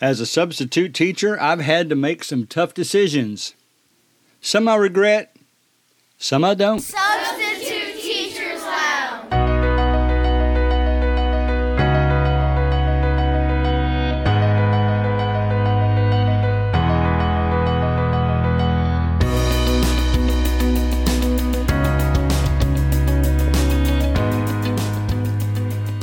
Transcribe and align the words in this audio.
As 0.00 0.20
a 0.20 0.26
substitute 0.26 0.94
teacher, 0.94 1.40
I've 1.40 1.60
had 1.60 1.88
to 1.88 1.96
make 1.96 2.22
some 2.22 2.46
tough 2.46 2.72
decisions. 2.72 3.54
Some 4.40 4.68
I 4.68 4.76
regret, 4.76 5.34
some 6.18 6.44
I 6.44 6.54
don't. 6.54 6.80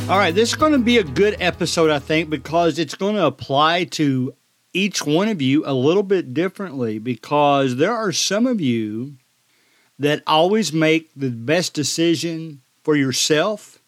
All 0.08 0.20
right, 0.20 0.36
this 0.36 0.50
is 0.50 0.56
going 0.56 0.74
to 0.74 0.78
be 0.78 1.00
a 1.00 1.04
good 1.04 1.36
episode, 1.40 1.90
I 1.90 1.98
think, 1.98 2.30
because 2.30 2.78
it's 2.78 2.94
going 2.94 3.16
to 3.16 3.26
apply 3.26 3.86
to 3.86 4.36
each 4.72 5.04
one 5.04 5.28
of 5.28 5.42
you 5.42 5.64
a 5.66 5.74
little 5.74 6.04
bit 6.04 6.32
differently. 6.32 7.00
Because 7.00 7.78
there 7.78 7.92
are 7.92 8.12
some 8.12 8.46
of 8.46 8.62
you 8.62 9.16
that 9.98 10.22
always 10.28 10.72
make 10.72 11.10
the 11.16 11.32
best 11.32 11.74
decision 11.74 12.62
for 12.84 12.96
yourself 12.96 13.82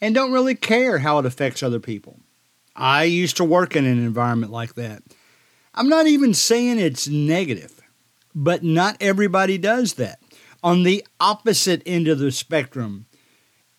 and 0.00 0.14
don't 0.14 0.32
really 0.32 0.54
care 0.54 1.00
how 1.00 1.18
it 1.18 1.26
affects 1.26 1.62
other 1.62 1.80
people. 1.80 2.20
I 2.74 3.04
used 3.04 3.36
to 3.36 3.44
work 3.44 3.76
in 3.76 3.84
an 3.84 4.02
environment 4.02 4.52
like 4.52 4.74
that. 4.76 5.02
I'm 5.74 5.90
not 5.90 6.06
even 6.06 6.32
saying 6.32 6.78
it's 6.78 7.08
negative, 7.08 7.78
but 8.34 8.64
not 8.64 8.96
everybody 9.00 9.58
does 9.58 9.94
that. 9.94 10.18
On 10.62 10.82
the 10.82 11.06
opposite 11.20 11.82
end 11.84 12.08
of 12.08 12.20
the 12.20 12.32
spectrum, 12.32 13.04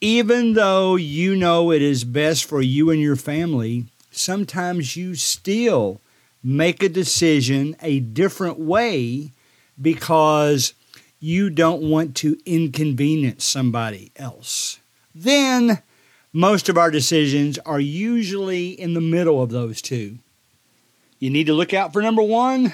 even 0.03 0.51
though 0.51 0.97
you 0.97 1.33
know 1.33 1.71
it 1.71 1.81
is 1.81 2.03
best 2.03 2.43
for 2.43 2.61
you 2.61 2.89
and 2.89 2.99
your 2.99 3.15
family, 3.15 3.85
sometimes 4.11 4.97
you 4.97 5.15
still 5.15 6.01
make 6.43 6.83
a 6.83 6.89
decision 6.89 7.73
a 7.81 8.01
different 8.01 8.59
way 8.59 9.31
because 9.81 10.73
you 11.21 11.49
don't 11.49 11.81
want 11.81 12.17
to 12.17 12.37
inconvenience 12.45 13.45
somebody 13.45 14.11
else. 14.17 14.77
Then 15.15 15.81
most 16.33 16.67
of 16.67 16.77
our 16.77 16.91
decisions 16.91 17.57
are 17.59 17.79
usually 17.79 18.71
in 18.71 18.95
the 18.95 18.99
middle 18.99 19.41
of 19.41 19.51
those 19.51 19.81
two. 19.81 20.17
You 21.17 21.29
need 21.29 21.45
to 21.45 21.53
look 21.53 21.73
out 21.73 21.93
for 21.93 22.01
number 22.01 22.21
one, 22.23 22.73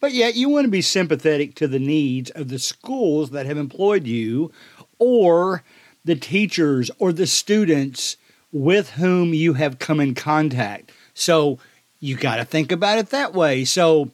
but 0.00 0.12
yet 0.12 0.34
you 0.34 0.48
want 0.48 0.64
to 0.64 0.70
be 0.70 0.80
sympathetic 0.80 1.56
to 1.56 1.68
the 1.68 1.78
needs 1.78 2.30
of 2.30 2.48
the 2.48 2.58
schools 2.58 3.32
that 3.32 3.44
have 3.44 3.58
employed 3.58 4.06
you 4.06 4.50
or 4.98 5.62
the 6.08 6.16
teachers 6.16 6.90
or 6.98 7.12
the 7.12 7.26
students 7.26 8.16
with 8.50 8.92
whom 8.92 9.34
you 9.34 9.52
have 9.52 9.78
come 9.78 10.00
in 10.00 10.14
contact. 10.14 10.90
So 11.12 11.58
you 12.00 12.16
got 12.16 12.36
to 12.36 12.46
think 12.46 12.72
about 12.72 12.98
it 12.98 13.10
that 13.10 13.34
way. 13.34 13.66
So 13.66 14.10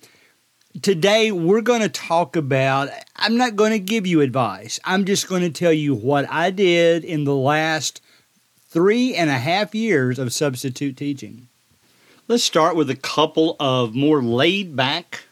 today 0.82 1.30
we're 1.30 1.60
going 1.60 1.82
to 1.82 1.88
talk 1.88 2.34
about, 2.34 2.88
I'm 3.14 3.36
not 3.36 3.54
going 3.54 3.70
to 3.70 3.78
give 3.78 4.08
you 4.08 4.22
advice. 4.22 4.80
I'm 4.84 5.04
just 5.04 5.28
going 5.28 5.42
to 5.42 5.50
tell 5.50 5.72
you 5.72 5.94
what 5.94 6.28
I 6.28 6.50
did 6.50 7.04
in 7.04 7.22
the 7.22 7.36
last 7.36 8.00
three 8.68 9.14
and 9.14 9.30
a 9.30 9.38
half 9.38 9.72
years 9.72 10.18
of 10.18 10.32
substitute 10.32 10.96
teaching. 10.96 11.46
Let's 12.26 12.42
start 12.42 12.74
with 12.74 12.90
a 12.90 12.96
couple 12.96 13.54
of 13.60 13.94
more 13.94 14.20
laid 14.20 14.74
back 14.74 15.26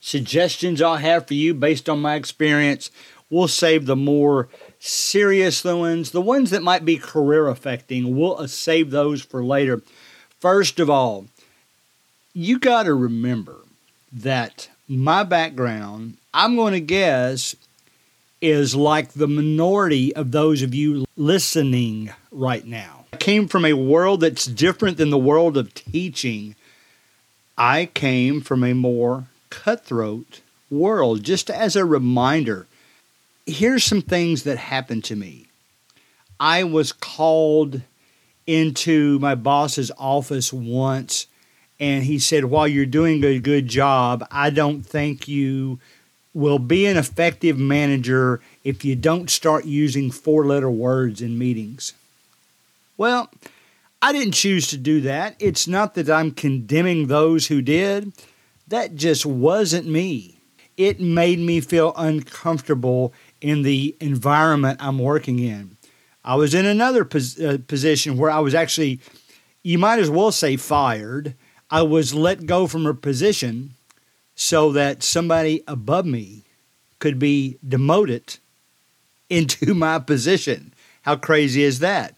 suggestions 0.00 0.82
I'll 0.82 0.96
have 0.96 1.28
for 1.28 1.34
you 1.34 1.54
based 1.54 1.88
on 1.88 2.00
my 2.00 2.16
experience. 2.16 2.90
We'll 3.30 3.46
save 3.46 3.86
the 3.86 3.94
more 3.94 4.48
serious 4.82 5.62
ones, 5.62 6.10
the 6.10 6.20
ones 6.20 6.50
that 6.50 6.62
might 6.62 6.84
be 6.84 6.96
career 6.96 7.46
affecting, 7.46 8.16
we'll 8.16 8.36
uh, 8.38 8.46
save 8.48 8.90
those 8.90 9.22
for 9.22 9.44
later. 9.44 9.80
First 10.40 10.80
of 10.80 10.90
all, 10.90 11.26
you 12.34 12.58
got 12.58 12.84
to 12.84 12.94
remember 12.94 13.58
that 14.12 14.68
my 14.88 15.22
background, 15.22 16.16
I'm 16.34 16.56
going 16.56 16.72
to 16.72 16.80
guess, 16.80 17.54
is 18.40 18.74
like 18.74 19.12
the 19.12 19.28
minority 19.28 20.14
of 20.16 20.32
those 20.32 20.62
of 20.62 20.74
you 20.74 21.04
listening 21.16 22.10
right 22.32 22.66
now. 22.66 23.04
I 23.12 23.18
came 23.18 23.46
from 23.46 23.64
a 23.64 23.74
world 23.74 24.20
that's 24.22 24.46
different 24.46 24.96
than 24.96 25.10
the 25.10 25.18
world 25.18 25.56
of 25.56 25.72
teaching. 25.74 26.56
I 27.56 27.86
came 27.86 28.40
from 28.40 28.64
a 28.64 28.74
more 28.74 29.26
cutthroat 29.48 30.40
world, 30.70 31.22
just 31.22 31.50
as 31.50 31.76
a 31.76 31.84
reminder 31.84 32.66
here's 33.46 33.84
some 33.84 34.02
things 34.02 34.44
that 34.44 34.58
happened 34.58 35.04
to 35.04 35.16
me. 35.16 35.46
I 36.38 36.64
was 36.64 36.92
called 36.92 37.82
into 38.46 39.18
my 39.20 39.34
boss's 39.34 39.92
office 39.98 40.52
once, 40.52 41.26
and 41.78 42.04
he 42.04 42.18
said, 42.18 42.46
While 42.46 42.68
you're 42.68 42.86
doing 42.86 43.22
a 43.24 43.38
good 43.38 43.68
job, 43.68 44.26
I 44.30 44.50
don't 44.50 44.82
think 44.82 45.28
you 45.28 45.78
will 46.34 46.58
be 46.58 46.86
an 46.86 46.96
effective 46.96 47.58
manager 47.58 48.40
if 48.64 48.84
you 48.84 48.96
don't 48.96 49.30
start 49.30 49.64
using 49.64 50.10
four 50.10 50.46
letter 50.46 50.70
words 50.70 51.20
in 51.20 51.38
meetings. 51.38 51.92
Well, 52.96 53.30
I 54.00 54.12
didn't 54.12 54.34
choose 54.34 54.68
to 54.68 54.76
do 54.76 55.00
that. 55.02 55.36
It's 55.38 55.68
not 55.68 55.94
that 55.94 56.10
I'm 56.10 56.32
condemning 56.32 57.06
those 57.06 57.46
who 57.46 57.62
did, 57.62 58.12
that 58.68 58.96
just 58.96 59.26
wasn't 59.26 59.86
me. 59.86 60.38
It 60.76 61.00
made 61.00 61.38
me 61.38 61.60
feel 61.60 61.92
uncomfortable 61.96 63.12
in 63.42 63.62
the 63.62 63.96
environment 64.00 64.78
I'm 64.80 64.98
working 64.98 65.40
in. 65.40 65.76
I 66.24 66.36
was 66.36 66.54
in 66.54 66.64
another 66.64 67.04
pos- 67.04 67.38
uh, 67.38 67.58
position 67.66 68.16
where 68.16 68.30
I 68.30 68.38
was 68.38 68.54
actually, 68.54 69.00
you 69.62 69.78
might 69.78 69.98
as 69.98 70.08
well 70.08 70.30
say, 70.30 70.56
fired. 70.56 71.34
I 71.68 71.82
was 71.82 72.14
let 72.14 72.46
go 72.46 72.66
from 72.66 72.86
a 72.86 72.94
position 72.94 73.74
so 74.36 74.72
that 74.72 75.02
somebody 75.02 75.62
above 75.66 76.06
me 76.06 76.44
could 77.00 77.18
be 77.18 77.58
demoted 77.66 78.38
into 79.28 79.74
my 79.74 79.98
position. 79.98 80.72
How 81.02 81.16
crazy 81.16 81.64
is 81.64 81.80
that? 81.80 82.14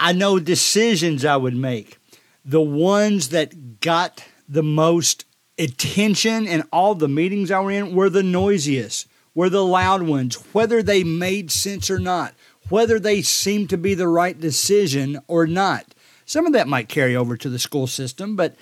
I 0.00 0.12
know 0.12 0.40
decisions 0.40 1.24
I 1.24 1.36
would 1.36 1.54
make. 1.54 1.98
The 2.44 2.60
ones 2.60 3.28
that 3.28 3.78
got 3.78 4.24
the 4.48 4.64
most 4.64 5.24
attention 5.56 6.48
in 6.48 6.62
all 6.72 6.96
the 6.96 7.08
meetings 7.08 7.52
I 7.52 7.60
were 7.60 7.70
in 7.70 7.94
were 7.94 8.10
the 8.10 8.24
noisiest 8.24 9.06
were 9.34 9.48
the 9.48 9.64
loud 9.64 10.02
ones, 10.02 10.36
whether 10.52 10.82
they 10.82 11.04
made 11.04 11.50
sense 11.50 11.90
or 11.90 11.98
not, 11.98 12.34
whether 12.68 12.98
they 12.98 13.22
seemed 13.22 13.70
to 13.70 13.78
be 13.78 13.94
the 13.94 14.08
right 14.08 14.38
decision 14.38 15.18
or 15.26 15.46
not. 15.46 15.94
Some 16.24 16.46
of 16.46 16.52
that 16.52 16.68
might 16.68 16.88
carry 16.88 17.16
over 17.16 17.36
to 17.36 17.48
the 17.48 17.58
school 17.58 17.86
system, 17.86 18.36
but 18.36 18.56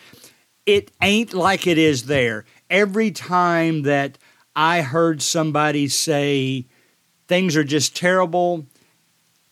it 0.66 0.90
ain't 1.02 1.34
like 1.34 1.66
it 1.66 1.78
is 1.78 2.04
there. 2.04 2.44
Every 2.68 3.10
time 3.10 3.82
that 3.82 4.18
I 4.54 4.82
heard 4.82 5.22
somebody 5.22 5.88
say 5.88 6.66
things 7.28 7.56
are 7.56 7.64
just 7.64 7.96
terrible, 7.96 8.66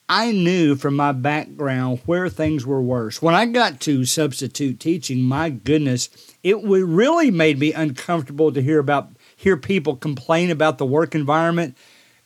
I 0.08 0.32
knew 0.32 0.74
from 0.74 0.96
my 0.96 1.12
background 1.12 2.00
where 2.06 2.28
things 2.28 2.64
were 2.64 2.80
worse. 2.80 3.20
When 3.20 3.34
I 3.34 3.46
got 3.46 3.80
to 3.80 4.04
substitute 4.04 4.80
teaching, 4.80 5.22
my 5.22 5.50
goodness, 5.50 6.08
it 6.42 6.56
really 6.62 7.30
made 7.30 7.58
me 7.58 7.72
uncomfortable 7.72 8.50
to 8.52 8.62
hear 8.62 8.78
about 8.78 9.10
hear 9.38 9.56
people 9.56 9.94
complain 9.94 10.50
about 10.50 10.78
the 10.78 10.84
work 10.84 11.14
environment 11.14 11.76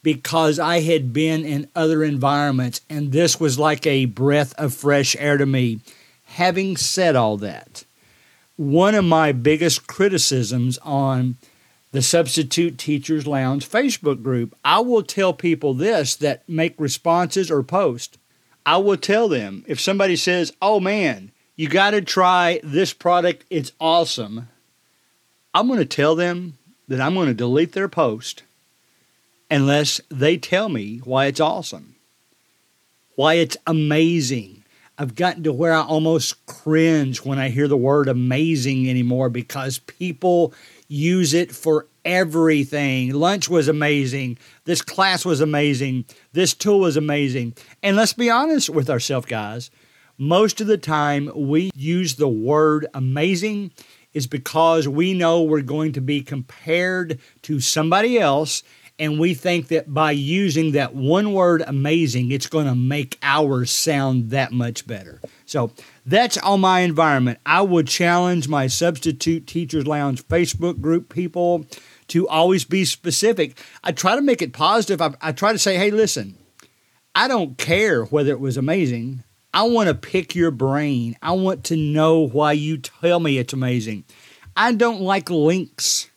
because 0.02 0.58
I 0.58 0.80
had 0.80 1.12
been 1.12 1.44
in 1.44 1.68
other 1.76 2.02
environments 2.02 2.80
and 2.88 3.12
this 3.12 3.38
was 3.38 3.58
like 3.58 3.86
a 3.86 4.06
breath 4.06 4.54
of 4.56 4.72
fresh 4.72 5.14
air 5.18 5.36
to 5.36 5.44
me. 5.44 5.80
Having 6.24 6.78
said 6.78 7.14
all 7.14 7.36
that, 7.36 7.84
one 8.56 8.94
of 8.94 9.04
my 9.04 9.30
biggest 9.30 9.86
criticisms 9.86 10.78
on 10.78 11.36
the 11.90 12.00
Substitute 12.00 12.78
Teachers 12.78 13.26
Lounge 13.26 13.68
Facebook 13.68 14.22
group, 14.22 14.56
I 14.64 14.80
will 14.80 15.02
tell 15.02 15.34
people 15.34 15.74
this 15.74 16.16
that 16.16 16.48
make 16.48 16.74
responses 16.78 17.50
or 17.50 17.62
post. 17.62 18.16
I 18.64 18.78
will 18.78 18.96
tell 18.96 19.28
them 19.28 19.66
if 19.68 19.78
somebody 19.78 20.16
says, 20.16 20.54
Oh 20.62 20.80
man, 20.80 21.30
you 21.56 21.68
got 21.68 21.90
to 21.90 22.00
try 22.00 22.58
this 22.64 22.94
product, 22.94 23.44
it's 23.50 23.72
awesome. 23.78 24.48
I'm 25.52 25.66
going 25.66 25.78
to 25.78 25.84
tell 25.84 26.14
them 26.14 26.56
that 26.92 27.00
I'm 27.00 27.14
going 27.14 27.28
to 27.28 27.34
delete 27.34 27.72
their 27.72 27.88
post 27.88 28.42
unless 29.50 29.98
they 30.10 30.36
tell 30.36 30.68
me 30.68 30.98
why 30.98 31.24
it's 31.24 31.40
awesome, 31.40 31.96
why 33.14 33.34
it's 33.34 33.56
amazing. 33.66 34.62
I've 34.98 35.14
gotten 35.14 35.42
to 35.44 35.54
where 35.54 35.72
I 35.72 35.80
almost 35.80 36.44
cringe 36.44 37.24
when 37.24 37.38
I 37.38 37.48
hear 37.48 37.66
the 37.66 37.78
word 37.78 38.08
amazing 38.08 38.90
anymore 38.90 39.30
because 39.30 39.78
people 39.78 40.52
use 40.86 41.32
it 41.32 41.50
for 41.50 41.86
everything. 42.04 43.14
Lunch 43.14 43.48
was 43.48 43.68
amazing. 43.68 44.36
This 44.66 44.82
class 44.82 45.24
was 45.24 45.40
amazing. 45.40 46.04
This 46.34 46.52
tool 46.52 46.80
was 46.80 46.98
amazing. 46.98 47.54
And 47.82 47.96
let's 47.96 48.12
be 48.12 48.28
honest 48.28 48.68
with 48.68 48.90
ourselves, 48.90 49.26
guys. 49.26 49.70
Most 50.18 50.60
of 50.60 50.66
the 50.66 50.76
time, 50.76 51.30
we 51.34 51.70
use 51.74 52.16
the 52.16 52.28
word 52.28 52.86
amazing 52.92 53.72
is 54.14 54.26
because 54.26 54.86
we 54.86 55.14
know 55.14 55.42
we're 55.42 55.62
going 55.62 55.92
to 55.92 56.00
be 56.00 56.22
compared 56.22 57.18
to 57.42 57.60
somebody 57.60 58.18
else 58.18 58.62
And 58.98 59.18
we 59.18 59.34
think 59.34 59.68
that 59.68 59.92
by 59.92 60.12
using 60.12 60.72
that 60.72 60.94
one 60.94 61.32
word 61.32 61.64
amazing, 61.66 62.30
it's 62.30 62.46
going 62.46 62.66
to 62.66 62.74
make 62.74 63.18
ours 63.22 63.70
sound 63.70 64.30
that 64.30 64.52
much 64.52 64.86
better. 64.86 65.20
So 65.46 65.72
that's 66.06 66.38
on 66.38 66.60
my 66.60 66.80
environment. 66.80 67.38
I 67.44 67.62
would 67.62 67.88
challenge 67.88 68.48
my 68.48 68.66
Substitute 68.66 69.46
Teachers 69.46 69.86
Lounge 69.86 70.22
Facebook 70.28 70.80
group 70.80 71.12
people 71.12 71.66
to 72.08 72.28
always 72.28 72.64
be 72.64 72.84
specific. 72.84 73.58
I 73.82 73.92
try 73.92 74.14
to 74.14 74.22
make 74.22 74.42
it 74.42 74.52
positive. 74.52 75.00
I, 75.00 75.14
I 75.20 75.32
try 75.32 75.52
to 75.52 75.58
say, 75.58 75.76
hey, 75.76 75.90
listen, 75.90 76.36
I 77.14 77.28
don't 77.28 77.58
care 77.58 78.04
whether 78.04 78.30
it 78.30 78.40
was 78.40 78.56
amazing. 78.56 79.24
I 79.54 79.64
want 79.64 79.88
to 79.88 79.94
pick 79.94 80.34
your 80.34 80.50
brain. 80.50 81.16
I 81.20 81.32
want 81.32 81.64
to 81.64 81.76
know 81.76 82.20
why 82.20 82.52
you 82.52 82.78
tell 82.78 83.20
me 83.20 83.38
it's 83.38 83.52
amazing. 83.52 84.04
I 84.56 84.72
don't 84.72 85.00
like 85.00 85.28
links 85.30 86.10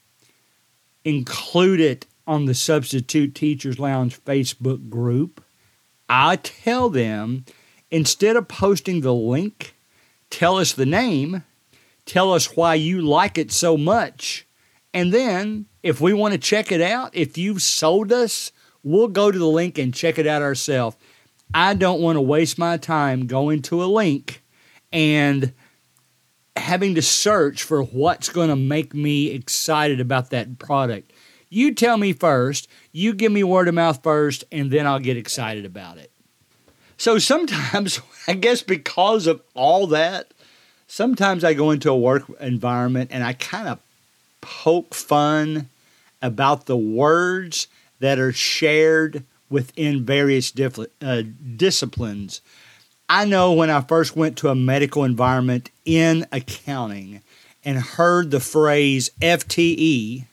included 1.03 2.05
on 2.27 2.45
the 2.45 2.53
Substitute 2.53 3.35
Teachers 3.35 3.77
Lounge 3.77 4.23
Facebook 4.23 4.89
group. 4.89 5.43
I 6.09 6.37
tell 6.37 6.89
them 6.89 7.45
instead 7.91 8.35
of 8.35 8.47
posting 8.47 9.01
the 9.01 9.13
link, 9.13 9.75
tell 10.29 10.57
us 10.57 10.73
the 10.73 10.85
name, 10.85 11.43
tell 12.05 12.33
us 12.33 12.55
why 12.55 12.75
you 12.75 13.01
like 13.01 13.37
it 13.37 13.51
so 13.51 13.77
much, 13.77 14.45
and 14.93 15.13
then 15.13 15.65
if 15.83 15.99
we 15.99 16.13
want 16.13 16.33
to 16.33 16.37
check 16.37 16.71
it 16.71 16.81
out, 16.81 17.13
if 17.13 17.37
you've 17.37 17.61
sold 17.61 18.11
us, 18.11 18.51
we'll 18.81 19.07
go 19.07 19.29
to 19.31 19.37
the 19.37 19.45
link 19.45 19.77
and 19.77 19.93
check 19.93 20.17
it 20.17 20.25
out 20.25 20.41
ourselves. 20.41 20.95
I 21.53 21.73
don't 21.73 22.01
want 22.01 22.17
to 22.17 22.21
waste 22.21 22.57
my 22.57 22.77
time 22.77 23.27
going 23.27 23.61
to 23.63 23.83
a 23.83 23.85
link 23.85 24.43
and 24.91 25.53
having 26.55 26.95
to 26.95 27.01
search 27.01 27.63
for 27.63 27.83
what's 27.83 28.29
going 28.29 28.49
to 28.49 28.55
make 28.55 28.93
me 28.93 29.31
excited 29.31 29.99
about 29.99 30.29
that 30.31 30.57
product. 30.57 31.11
You 31.49 31.73
tell 31.73 31.97
me 31.97 32.13
first, 32.13 32.67
you 32.91 33.13
give 33.13 33.31
me 33.31 33.43
word 33.43 33.67
of 33.67 33.75
mouth 33.75 34.01
first, 34.03 34.43
and 34.51 34.71
then 34.71 34.87
I'll 34.87 34.99
get 34.99 35.17
excited 35.17 35.65
about 35.65 35.97
it. 35.97 36.11
So 36.97 37.17
sometimes, 37.19 38.01
I 38.27 38.33
guess 38.33 38.61
because 38.61 39.27
of 39.27 39.41
all 39.53 39.87
that, 39.87 40.33
sometimes 40.87 41.43
I 41.43 41.53
go 41.53 41.71
into 41.71 41.91
a 41.91 41.97
work 41.97 42.23
environment 42.39 43.11
and 43.13 43.23
I 43.23 43.33
kind 43.33 43.67
of 43.67 43.79
poke 44.41 44.93
fun 44.93 45.69
about 46.21 46.65
the 46.65 46.77
words 46.77 47.67
that 47.99 48.19
are 48.19 48.33
shared 48.33 49.23
within 49.49 50.05
various 50.05 50.51
diff- 50.51 50.79
uh, 51.01 51.23
disciplines. 51.55 52.41
I 53.07 53.25
know 53.25 53.53
when 53.53 53.69
I 53.69 53.81
first 53.81 54.15
went 54.15 54.37
to 54.37 54.49
a 54.49 54.55
medical 54.55 55.03
environment 55.03 55.69
in 55.85 56.25
accounting 56.31 57.21
and 57.63 57.77
heard 57.77 58.31
the 58.31 58.39
phrase 58.39 59.09
FTE, 59.21 60.25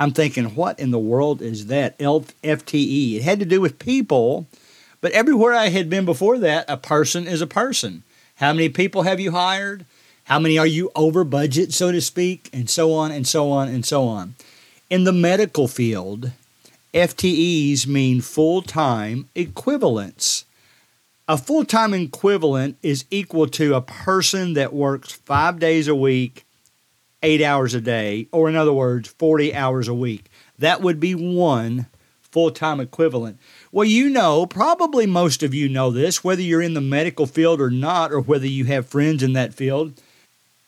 I'm 0.00 0.12
thinking, 0.12 0.54
what 0.54 0.78
in 0.78 0.90
the 0.90 0.98
world 0.98 1.42
is 1.42 1.66
that? 1.66 1.98
FTE. 1.98 3.16
It 3.16 3.22
had 3.22 3.40
to 3.40 3.44
do 3.44 3.60
with 3.60 3.78
people, 3.78 4.46
but 5.00 5.12
everywhere 5.12 5.54
I 5.54 5.68
had 5.68 5.90
been 5.90 6.04
before 6.04 6.38
that, 6.38 6.64
a 6.68 6.76
person 6.76 7.26
is 7.26 7.40
a 7.40 7.46
person. 7.46 8.04
How 8.36 8.52
many 8.52 8.68
people 8.68 9.02
have 9.02 9.18
you 9.18 9.32
hired? 9.32 9.84
How 10.24 10.38
many 10.38 10.58
are 10.58 10.66
you 10.66 10.90
over 10.94 11.24
budget, 11.24 11.72
so 11.72 11.90
to 11.90 12.00
speak? 12.00 12.48
And 12.52 12.70
so 12.70 12.92
on 12.92 13.10
and 13.10 13.26
so 13.26 13.50
on 13.50 13.68
and 13.68 13.84
so 13.84 14.06
on. 14.06 14.34
In 14.88 15.04
the 15.04 15.12
medical 15.12 15.66
field, 15.66 16.32
FTEs 16.98 17.86
mean 17.86 18.20
full 18.20 18.60
time 18.60 19.28
equivalents. 19.36 20.44
A 21.28 21.38
full 21.38 21.64
time 21.64 21.94
equivalent 21.94 22.76
is 22.82 23.04
equal 23.08 23.46
to 23.50 23.76
a 23.76 23.80
person 23.80 24.54
that 24.54 24.72
works 24.72 25.12
five 25.12 25.60
days 25.60 25.86
a 25.86 25.94
week, 25.94 26.44
eight 27.22 27.40
hours 27.40 27.72
a 27.72 27.80
day, 27.80 28.26
or 28.32 28.48
in 28.48 28.56
other 28.56 28.72
words, 28.72 29.10
40 29.10 29.54
hours 29.54 29.86
a 29.86 29.94
week. 29.94 30.28
That 30.58 30.80
would 30.80 30.98
be 30.98 31.14
one 31.14 31.86
full 32.20 32.50
time 32.50 32.80
equivalent. 32.80 33.38
Well, 33.70 33.84
you 33.84 34.10
know, 34.10 34.44
probably 34.44 35.06
most 35.06 35.44
of 35.44 35.54
you 35.54 35.68
know 35.68 35.92
this, 35.92 36.24
whether 36.24 36.42
you're 36.42 36.60
in 36.60 36.74
the 36.74 36.80
medical 36.80 37.26
field 37.26 37.60
or 37.60 37.70
not, 37.70 38.10
or 38.10 38.20
whether 38.20 38.48
you 38.48 38.64
have 38.64 38.88
friends 38.88 39.22
in 39.22 39.34
that 39.34 39.54
field 39.54 40.02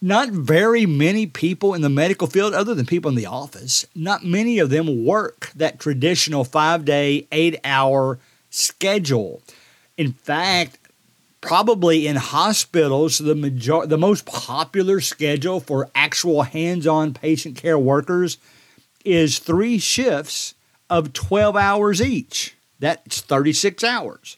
not 0.00 0.31
very 0.31 0.87
many 0.87 1.26
people 1.26 1.75
in 1.75 1.82
the 1.82 1.88
medical 1.88 2.26
field, 2.26 2.55
other 2.55 2.75
than 2.75 2.87
people 2.87 3.11
in 3.11 3.14
the 3.14 3.26
office, 3.26 3.85
not 3.94 4.25
many 4.25 4.58
of 4.58 4.70
them 4.70 5.05
work 5.05 5.50
that 5.55 5.79
traditional 5.79 6.44
five 6.44 6.85
day, 6.85 7.26
eight 7.31 7.61
hour 7.64 8.19
schedule. 8.49 9.43
In 9.97 10.12
fact, 10.12 10.79
probably 11.41 12.06
in 12.06 12.17
hospitals, 12.17 13.19
the 13.19 13.35
major- 13.35 13.87
the 13.87 13.99
most 13.99 14.25
popular 14.26 15.00
schedule 15.00 15.61
for 15.61 15.91
actual 15.94 16.43
hands-on 16.43 17.14
patient 17.14 17.56
care 17.56 17.79
workers 17.79 18.38
is 19.05 19.38
three 19.38 19.79
shifts 19.79 20.55
of 20.88 21.12
12 21.12 21.56
hours 21.56 22.02
each. 22.02 22.55
That's 22.79 23.20
36 23.20 23.85
hours. 23.85 24.37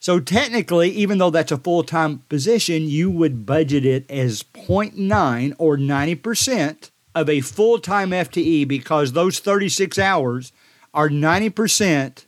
So 0.00 0.18
technically, 0.18 0.88
even 0.90 1.18
though 1.18 1.28
that's 1.28 1.52
a 1.52 1.58
full 1.58 1.82
time 1.82 2.20
position, 2.30 2.84
you 2.84 3.10
would 3.10 3.44
budget 3.44 3.84
it 3.84 4.10
as 4.10 4.42
0.9 4.42 5.54
or 5.58 5.76
90% 5.76 6.90
of 7.14 7.28
a 7.28 7.42
full 7.42 7.78
time 7.78 8.10
FTE 8.10 8.66
because 8.66 9.12
those 9.12 9.38
36 9.40 9.98
hours 9.98 10.52
are 10.94 11.10
90% 11.10 12.24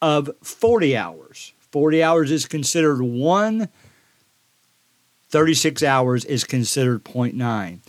of 0.00 0.30
40 0.42 0.96
hours. 0.96 1.52
40 1.72 2.02
hours 2.02 2.30
is 2.30 2.46
considered 2.46 3.02
one, 3.02 3.68
36 5.28 5.82
hours 5.82 6.24
is 6.24 6.44
considered 6.44 7.04
0.9. 7.04 7.80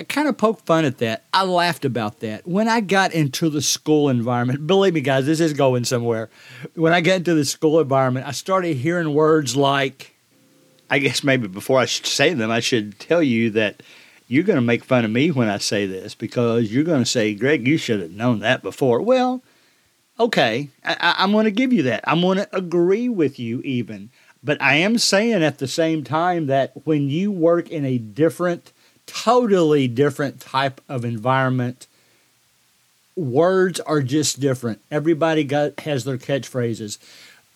I 0.00 0.04
kind 0.04 0.28
of 0.28 0.38
poked 0.38 0.64
fun 0.64 0.86
at 0.86 0.96
that. 0.98 1.24
I 1.34 1.44
laughed 1.44 1.84
about 1.84 2.20
that. 2.20 2.48
When 2.48 2.68
I 2.68 2.80
got 2.80 3.12
into 3.12 3.50
the 3.50 3.60
school 3.60 4.08
environment, 4.08 4.66
believe 4.66 4.94
me, 4.94 5.02
guys, 5.02 5.26
this 5.26 5.40
is 5.40 5.52
going 5.52 5.84
somewhere. 5.84 6.30
When 6.74 6.94
I 6.94 7.02
got 7.02 7.16
into 7.16 7.34
the 7.34 7.44
school 7.44 7.78
environment, 7.80 8.26
I 8.26 8.30
started 8.30 8.78
hearing 8.78 9.12
words 9.12 9.56
like, 9.56 10.16
I 10.88 11.00
guess 11.00 11.22
maybe 11.22 11.48
before 11.48 11.78
I 11.78 11.84
should 11.84 12.06
say 12.06 12.32
them, 12.32 12.50
I 12.50 12.60
should 12.60 12.98
tell 12.98 13.22
you 13.22 13.50
that 13.50 13.82
you're 14.26 14.42
going 14.42 14.56
to 14.56 14.62
make 14.62 14.84
fun 14.84 15.04
of 15.04 15.10
me 15.10 15.32
when 15.32 15.50
I 15.50 15.58
say 15.58 15.84
this 15.84 16.14
because 16.14 16.72
you're 16.72 16.82
going 16.82 17.02
to 17.02 17.10
say, 17.10 17.34
Greg, 17.34 17.68
you 17.68 17.76
should 17.76 18.00
have 18.00 18.12
known 18.12 18.38
that 18.38 18.62
before. 18.62 19.02
Well, 19.02 19.42
okay, 20.18 20.70
I, 20.82 21.16
am 21.18 21.32
going 21.32 21.44
to 21.44 21.50
give 21.50 21.74
you 21.74 21.82
that. 21.82 22.04
I'm 22.04 22.22
going 22.22 22.38
to 22.38 22.56
agree 22.56 23.10
with 23.10 23.38
you 23.38 23.60
even. 23.64 24.08
But 24.42 24.62
I 24.62 24.76
am 24.76 24.96
saying 24.96 25.44
at 25.44 25.58
the 25.58 25.68
same 25.68 26.04
time 26.04 26.46
that 26.46 26.72
when 26.86 27.10
you 27.10 27.30
work 27.30 27.68
in 27.68 27.84
a 27.84 27.98
different 27.98 28.72
totally 29.10 29.88
different 29.88 30.40
type 30.40 30.80
of 30.88 31.04
environment. 31.04 31.86
Words 33.16 33.80
are 33.80 34.02
just 34.02 34.40
different. 34.40 34.80
Everybody 34.90 35.44
got 35.44 35.80
has 35.80 36.04
their 36.04 36.18
catchphrases. 36.18 36.98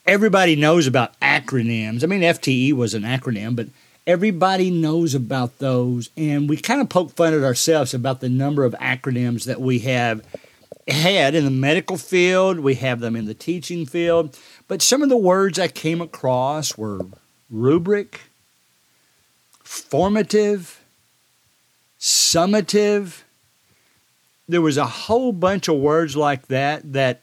Everybody 0.06 0.56
knows 0.56 0.86
about 0.86 1.18
acronyms. 1.20 2.02
I 2.02 2.06
mean, 2.06 2.20
FTE 2.20 2.74
was 2.74 2.92
an 2.92 3.02
acronym, 3.02 3.56
but 3.56 3.68
everybody 4.06 4.70
knows 4.70 5.14
about 5.14 5.58
those. 5.58 6.10
And 6.16 6.48
we 6.48 6.56
kind 6.56 6.80
of 6.80 6.88
poke 6.88 7.12
fun 7.12 7.32
at 7.32 7.42
ourselves 7.42 7.94
about 7.94 8.20
the 8.20 8.28
number 8.28 8.64
of 8.64 8.74
acronyms 8.74 9.44
that 9.44 9.60
we 9.60 9.78
have 9.80 10.22
had 10.88 11.34
in 11.34 11.44
the 11.44 11.50
medical 11.50 11.96
field. 11.96 12.58
We 12.58 12.74
have 12.74 13.00
them 13.00 13.16
in 13.16 13.24
the 13.24 13.34
teaching 13.34 13.86
field. 13.86 14.38
But 14.68 14.82
some 14.82 15.02
of 15.02 15.08
the 15.08 15.16
words 15.16 15.58
I 15.58 15.68
came 15.68 16.00
across 16.00 16.76
were 16.76 17.00
rubric, 17.50 18.20
formative, 19.62 20.83
summative. 22.04 23.22
There 24.46 24.60
was 24.60 24.76
a 24.76 24.84
whole 24.84 25.32
bunch 25.32 25.68
of 25.68 25.76
words 25.76 26.14
like 26.14 26.48
that 26.48 26.92
that 26.92 27.22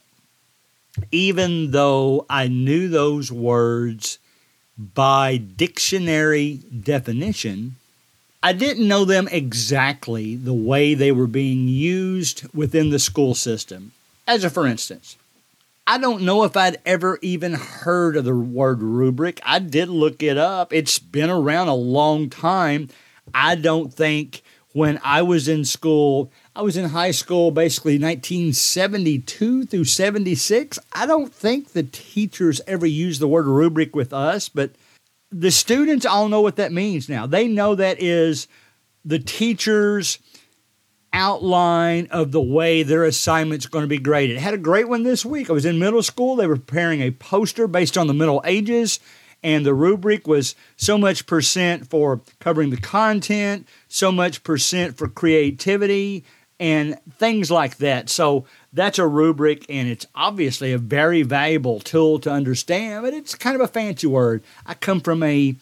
even 1.11 1.69
though 1.69 2.25
I 2.27 2.47
knew 2.47 2.89
those 2.89 3.31
words 3.31 4.17
by 4.75 5.37
dictionary 5.37 6.61
definition, 6.83 7.75
I 8.41 8.53
didn't 8.53 8.87
know 8.87 9.05
them 9.05 9.27
exactly 9.31 10.35
the 10.35 10.53
way 10.53 10.95
they 10.95 11.11
were 11.11 11.27
being 11.27 11.67
used 11.67 12.51
within 12.51 12.89
the 12.89 12.97
school 12.97 13.35
system. 13.35 13.91
As 14.27 14.43
a 14.43 14.49
for 14.49 14.65
instance, 14.65 15.15
I 15.85 15.99
don't 15.99 16.23
know 16.23 16.43
if 16.43 16.57
I'd 16.57 16.79
ever 16.87 17.19
even 17.21 17.53
heard 17.53 18.15
of 18.15 18.25
the 18.25 18.33
word 18.33 18.81
rubric. 18.81 19.39
I 19.45 19.59
did 19.59 19.89
look 19.89 20.23
it 20.23 20.39
up. 20.39 20.73
It's 20.73 20.97
been 20.97 21.29
around 21.29 21.67
a 21.67 21.75
long 21.75 22.31
time. 22.31 22.89
I 23.31 23.53
don't 23.53 23.93
think 23.93 24.41
when 24.73 24.99
I 25.03 25.21
was 25.21 25.47
in 25.47 25.65
school. 25.65 26.31
I 26.55 26.61
was 26.61 26.77
in 26.77 26.89
high 26.89 27.11
school 27.11 27.51
basically 27.51 27.99
1972 27.99 29.65
through 29.65 29.83
76. 29.83 30.79
I 30.93 31.05
don't 31.05 31.33
think 31.33 31.69
the 31.69 31.83
teachers 31.83 32.61
ever 32.67 32.85
used 32.85 33.21
the 33.21 33.27
word 33.27 33.45
rubric 33.45 33.95
with 33.95 34.13
us, 34.13 34.49
but 34.49 34.71
the 35.31 35.51
students 35.51 36.05
all 36.05 36.27
know 36.27 36.41
what 36.41 36.57
that 36.57 36.71
means 36.71 37.07
now. 37.09 37.25
They 37.25 37.47
know 37.47 37.75
that 37.75 38.01
is 38.01 38.47
the 39.05 39.19
teacher's 39.19 40.19
outline 41.13 42.07
of 42.11 42.31
the 42.31 42.41
way 42.41 42.83
their 42.83 43.03
assignment's 43.03 43.65
going 43.65 43.83
to 43.83 43.87
be 43.87 43.97
graded. 43.97 44.37
I 44.37 44.41
had 44.41 44.53
a 44.53 44.57
great 44.57 44.87
one 44.87 45.03
this 45.03 45.25
week. 45.25 45.49
I 45.49 45.53
was 45.53 45.65
in 45.65 45.79
middle 45.79 46.03
school. 46.03 46.35
They 46.35 46.47
were 46.47 46.55
preparing 46.55 47.01
a 47.01 47.11
poster 47.11 47.67
based 47.67 47.97
on 47.97 48.07
the 48.07 48.13
Middle 48.13 48.41
Ages 48.45 48.99
and 49.43 49.65
the 49.65 49.73
rubric 49.73 50.27
was 50.27 50.55
so 50.77 50.97
much 50.97 51.25
percent 51.25 51.87
for 51.89 52.21
covering 52.39 52.69
the 52.69 52.77
content, 52.77 53.67
so 53.87 54.11
much 54.11 54.43
percent 54.43 54.97
for 54.97 55.07
creativity, 55.07 56.23
and 56.59 56.97
things 57.17 57.49
like 57.49 57.77
that. 57.77 58.09
So 58.09 58.45
that's 58.71 58.99
a 58.99 59.07
rubric, 59.07 59.65
and 59.67 59.89
it's 59.89 60.05
obviously 60.13 60.73
a 60.73 60.77
very 60.77 61.23
valuable 61.23 61.79
tool 61.79 62.19
to 62.19 62.31
understand, 62.31 63.03
but 63.03 63.13
it's 63.13 63.33
kind 63.33 63.55
of 63.55 63.61
a 63.61 63.67
fancy 63.67 64.07
word. 64.07 64.43
I 64.65 64.75
come 64.75 65.01
from 65.01 65.23
a 65.23 65.55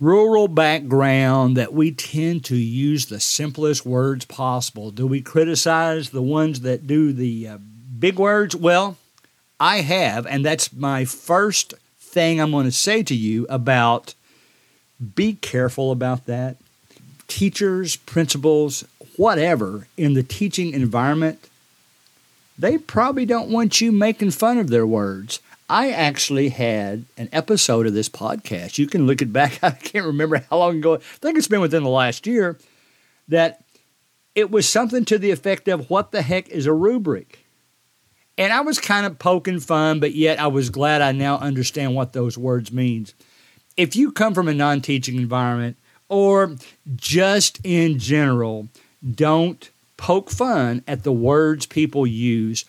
rural 0.00 0.48
background 0.48 1.56
that 1.56 1.72
we 1.72 1.92
tend 1.92 2.44
to 2.44 2.56
use 2.56 3.06
the 3.06 3.20
simplest 3.20 3.86
words 3.86 4.24
possible. 4.24 4.90
Do 4.90 5.06
we 5.06 5.20
criticize 5.20 6.10
the 6.10 6.22
ones 6.22 6.60
that 6.60 6.86
do 6.86 7.12
the 7.12 7.48
uh, 7.48 7.58
big 7.98 8.18
words? 8.18 8.54
Well, 8.54 8.96
I 9.60 9.80
have, 9.80 10.26
and 10.26 10.44
that's 10.44 10.72
my 10.72 11.04
first 11.04 11.74
thing 12.18 12.40
I'm 12.40 12.50
going 12.50 12.64
to 12.64 12.72
say 12.72 13.04
to 13.04 13.14
you 13.14 13.46
about 13.48 14.16
be 15.14 15.34
careful 15.34 15.92
about 15.92 16.26
that. 16.26 16.56
Teachers, 17.28 17.94
principals, 17.94 18.84
whatever 19.14 19.86
in 19.96 20.14
the 20.14 20.24
teaching 20.24 20.72
environment, 20.72 21.48
they 22.58 22.76
probably 22.76 23.24
don't 23.24 23.50
want 23.50 23.80
you 23.80 23.92
making 23.92 24.32
fun 24.32 24.58
of 24.58 24.68
their 24.68 24.84
words. 24.84 25.38
I 25.70 25.90
actually 25.90 26.48
had 26.48 27.04
an 27.16 27.28
episode 27.30 27.86
of 27.86 27.94
this 27.94 28.08
podcast. 28.08 28.78
You 28.78 28.88
can 28.88 29.06
look 29.06 29.22
it 29.22 29.32
back. 29.32 29.60
I 29.62 29.70
can't 29.70 30.06
remember 30.06 30.44
how 30.50 30.58
long 30.58 30.78
ago. 30.78 30.94
I 30.94 30.98
think 30.98 31.38
it's 31.38 31.46
been 31.46 31.60
within 31.60 31.84
the 31.84 31.88
last 31.88 32.26
year 32.26 32.58
that 33.28 33.62
it 34.34 34.50
was 34.50 34.68
something 34.68 35.04
to 35.04 35.18
the 35.18 35.30
effect 35.30 35.68
of 35.68 35.88
what 35.88 36.10
the 36.10 36.22
heck 36.22 36.48
is 36.48 36.66
a 36.66 36.72
rubric? 36.72 37.44
And 38.38 38.52
I 38.52 38.60
was 38.60 38.78
kind 38.78 39.04
of 39.04 39.18
poking 39.18 39.58
fun, 39.58 39.98
but 39.98 40.14
yet 40.14 40.40
I 40.40 40.46
was 40.46 40.70
glad 40.70 41.02
I 41.02 41.12
now 41.12 41.38
understand 41.38 41.94
what 41.94 42.12
those 42.12 42.38
words 42.38 42.72
means. 42.72 43.12
If 43.76 43.96
you 43.96 44.12
come 44.12 44.32
from 44.32 44.48
a 44.48 44.54
non-teaching 44.54 45.16
environment 45.16 45.76
or 46.08 46.54
just 46.96 47.58
in 47.64 47.98
general, 47.98 48.68
don't 49.14 49.68
poke 49.96 50.30
fun 50.30 50.82
at 50.86 51.02
the 51.02 51.12
words 51.12 51.66
people 51.66 52.06
use 52.06 52.64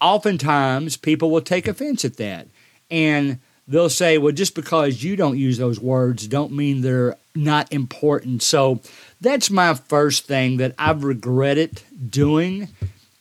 oftentimes 0.00 0.96
people 0.96 1.30
will 1.30 1.40
take 1.40 1.68
offense 1.68 2.04
at 2.04 2.16
that. 2.16 2.48
And 2.90 3.38
they'll 3.68 3.88
say, 3.88 4.18
well, 4.18 4.32
just 4.32 4.54
because 4.54 5.02
you 5.02 5.14
don't 5.16 5.38
use 5.38 5.58
those 5.58 5.78
words 5.78 6.26
don't 6.26 6.52
mean 6.52 6.80
they're 6.80 7.16
not 7.34 7.72
important. 7.72 8.42
So 8.42 8.80
that's 9.20 9.50
my 9.50 9.74
first 9.74 10.26
thing 10.26 10.56
that 10.56 10.74
I've 10.78 11.04
regretted 11.04 11.82
doing 12.10 12.68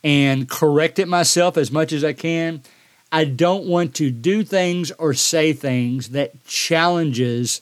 and 0.03 0.49
correct 0.49 0.99
it 0.99 1.07
myself 1.07 1.57
as 1.57 1.71
much 1.71 1.91
as 1.91 2.03
I 2.03 2.13
can. 2.13 2.63
I 3.11 3.25
don't 3.25 3.65
want 3.65 3.93
to 3.95 4.09
do 4.09 4.43
things 4.43 4.91
or 4.91 5.13
say 5.13 5.53
things 5.53 6.09
that 6.09 6.45
challenges 6.45 7.61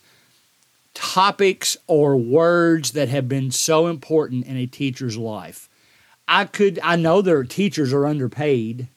topics 0.93 1.77
or 1.87 2.17
words 2.17 2.91
that 2.91 3.09
have 3.09 3.27
been 3.27 3.51
so 3.51 3.87
important 3.87 4.45
in 4.45 4.57
a 4.57 4.67
teacher's 4.67 5.17
life. 5.17 5.69
I 6.27 6.45
could 6.45 6.79
I 6.83 6.95
know 6.95 7.21
their 7.21 7.43
teachers 7.43 7.93
are 7.93 8.05
underpaid 8.05 8.87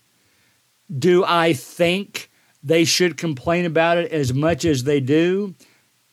do 0.98 1.24
I 1.24 1.52
think 1.52 2.30
they 2.62 2.84
should 2.84 3.16
complain 3.16 3.64
about 3.64 3.98
it 3.98 4.12
as 4.12 4.32
much 4.32 4.64
as 4.64 4.84
they 4.84 5.00
do? 5.00 5.54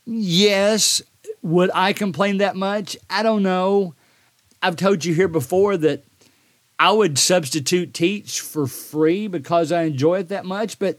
Yes. 0.06 1.02
Would 1.42 1.72
I 1.74 1.94
complain 1.94 2.38
that 2.38 2.56
much? 2.56 2.98
I 3.10 3.24
don't 3.24 3.44
know. 3.44 3.94
I've 4.62 4.76
told 4.76 5.06
you 5.06 5.14
here 5.14 5.28
before 5.28 5.78
that 5.78 6.04
I 6.80 6.94
would 6.94 7.20
substitute 7.20 7.94
teach 7.94 8.40
for 8.40 8.66
free 8.66 9.28
because 9.28 9.74
I 9.74 9.84
enjoy 9.84 10.20
it 10.20 10.30
that 10.30 10.46
much, 10.46 10.80
but 10.80 10.98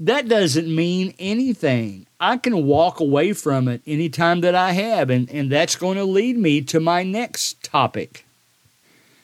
that 0.00 0.28
doesn't 0.28 0.74
mean 0.74 1.14
anything. 1.20 2.06
I 2.18 2.36
can 2.38 2.66
walk 2.66 2.98
away 2.98 3.32
from 3.32 3.68
it 3.68 3.82
anytime 3.86 4.40
that 4.40 4.56
I 4.56 4.72
have, 4.72 5.10
and, 5.10 5.30
and 5.30 5.48
that's 5.48 5.76
going 5.76 5.96
to 5.96 6.04
lead 6.04 6.36
me 6.36 6.60
to 6.62 6.80
my 6.80 7.04
next 7.04 7.62
topic. 7.62 8.24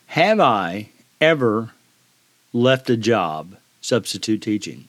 Have 0.07 0.39
I 0.39 0.89
ever 1.19 1.71
left 2.53 2.89
a 2.89 2.95
job 2.95 3.57
substitute 3.81 4.41
teaching? 4.41 4.87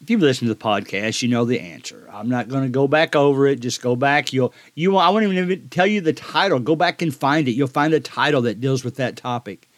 If 0.00 0.10
you've 0.10 0.20
listened 0.20 0.48
to 0.48 0.54
the 0.54 0.60
podcast, 0.60 1.22
you 1.22 1.28
know 1.28 1.44
the 1.44 1.58
answer. 1.58 2.08
I'm 2.12 2.28
not 2.28 2.48
going 2.48 2.62
to 2.62 2.68
go 2.68 2.86
back 2.86 3.16
over 3.16 3.48
it. 3.48 3.58
Just 3.58 3.82
go 3.82 3.96
back. 3.96 4.32
You'll 4.32 4.54
you. 4.76 4.96
I 4.96 5.08
won't 5.08 5.24
even 5.24 5.68
tell 5.70 5.88
you 5.88 6.00
the 6.00 6.12
title. 6.12 6.60
Go 6.60 6.76
back 6.76 7.02
and 7.02 7.12
find 7.12 7.48
it. 7.48 7.52
You'll 7.52 7.66
find 7.66 7.92
a 7.92 7.98
title 7.98 8.42
that 8.42 8.60
deals 8.60 8.84
with 8.84 8.94
that 8.96 9.16
topic. 9.16 9.68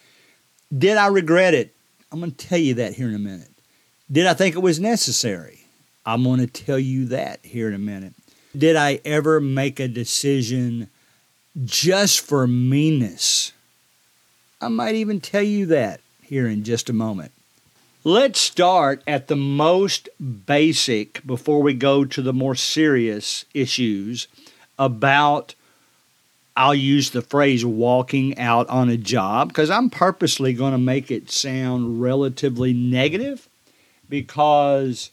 Did 0.75 0.97
I 0.97 1.07
regret 1.07 1.53
it? 1.53 1.75
I'm 2.11 2.19
going 2.19 2.31
to 2.31 2.47
tell 2.47 2.57
you 2.57 2.75
that 2.75 2.93
here 2.93 3.07
in 3.07 3.15
a 3.15 3.19
minute. 3.19 3.49
Did 4.11 4.27
I 4.27 4.33
think 4.33 4.55
it 4.55 4.59
was 4.59 4.79
necessary? 4.79 5.65
I'm 6.05 6.23
going 6.23 6.39
to 6.39 6.47
tell 6.47 6.79
you 6.79 7.05
that 7.07 7.39
here 7.43 7.67
in 7.67 7.73
a 7.73 7.79
minute. 7.79 8.13
Did 8.57 8.75
I 8.75 8.99
ever 9.05 9.39
make 9.39 9.79
a 9.79 9.87
decision 9.87 10.89
just 11.63 12.21
for 12.21 12.47
meanness? 12.47 13.53
I 14.59 14.67
might 14.67 14.95
even 14.95 15.21
tell 15.21 15.43
you 15.43 15.65
that 15.67 16.01
here 16.21 16.47
in 16.47 16.63
just 16.63 16.89
a 16.89 16.93
moment. 16.93 17.31
Let's 18.03 18.39
start 18.39 19.03
at 19.05 19.27
the 19.27 19.35
most 19.35 20.09
basic 20.19 21.25
before 21.25 21.61
we 21.61 21.73
go 21.73 22.03
to 22.03 22.21
the 22.21 22.33
more 22.33 22.55
serious 22.55 23.45
issues 23.53 24.27
about, 24.79 25.53
I'll 26.61 26.75
use 26.75 27.09
the 27.09 27.23
phrase 27.23 27.65
walking 27.65 28.37
out 28.37 28.69
on 28.69 28.87
a 28.87 28.95
job 28.95 29.47
because 29.47 29.71
I'm 29.71 29.89
purposely 29.89 30.53
going 30.53 30.73
to 30.73 30.77
make 30.77 31.09
it 31.09 31.31
sound 31.31 31.99
relatively 31.99 32.71
negative 32.71 33.49
because 34.07 35.09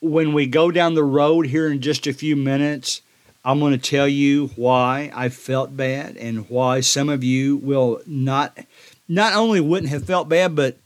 when 0.00 0.32
we 0.32 0.48
go 0.48 0.72
down 0.72 0.94
the 0.94 1.04
road 1.04 1.46
here 1.46 1.70
in 1.70 1.80
just 1.80 2.08
a 2.08 2.12
few 2.12 2.34
minutes, 2.34 3.02
I'm 3.44 3.60
going 3.60 3.70
to 3.70 3.78
tell 3.78 4.08
you 4.08 4.48
why 4.56 5.12
I 5.14 5.28
felt 5.28 5.76
bad 5.76 6.16
and 6.16 6.50
why 6.50 6.80
some 6.80 7.08
of 7.08 7.22
you 7.22 7.58
will 7.58 8.00
not 8.04 8.58
not 9.06 9.32
only 9.34 9.60
wouldn't 9.60 9.92
have 9.92 10.04
felt 10.04 10.28
bad 10.28 10.56
but 10.56 10.76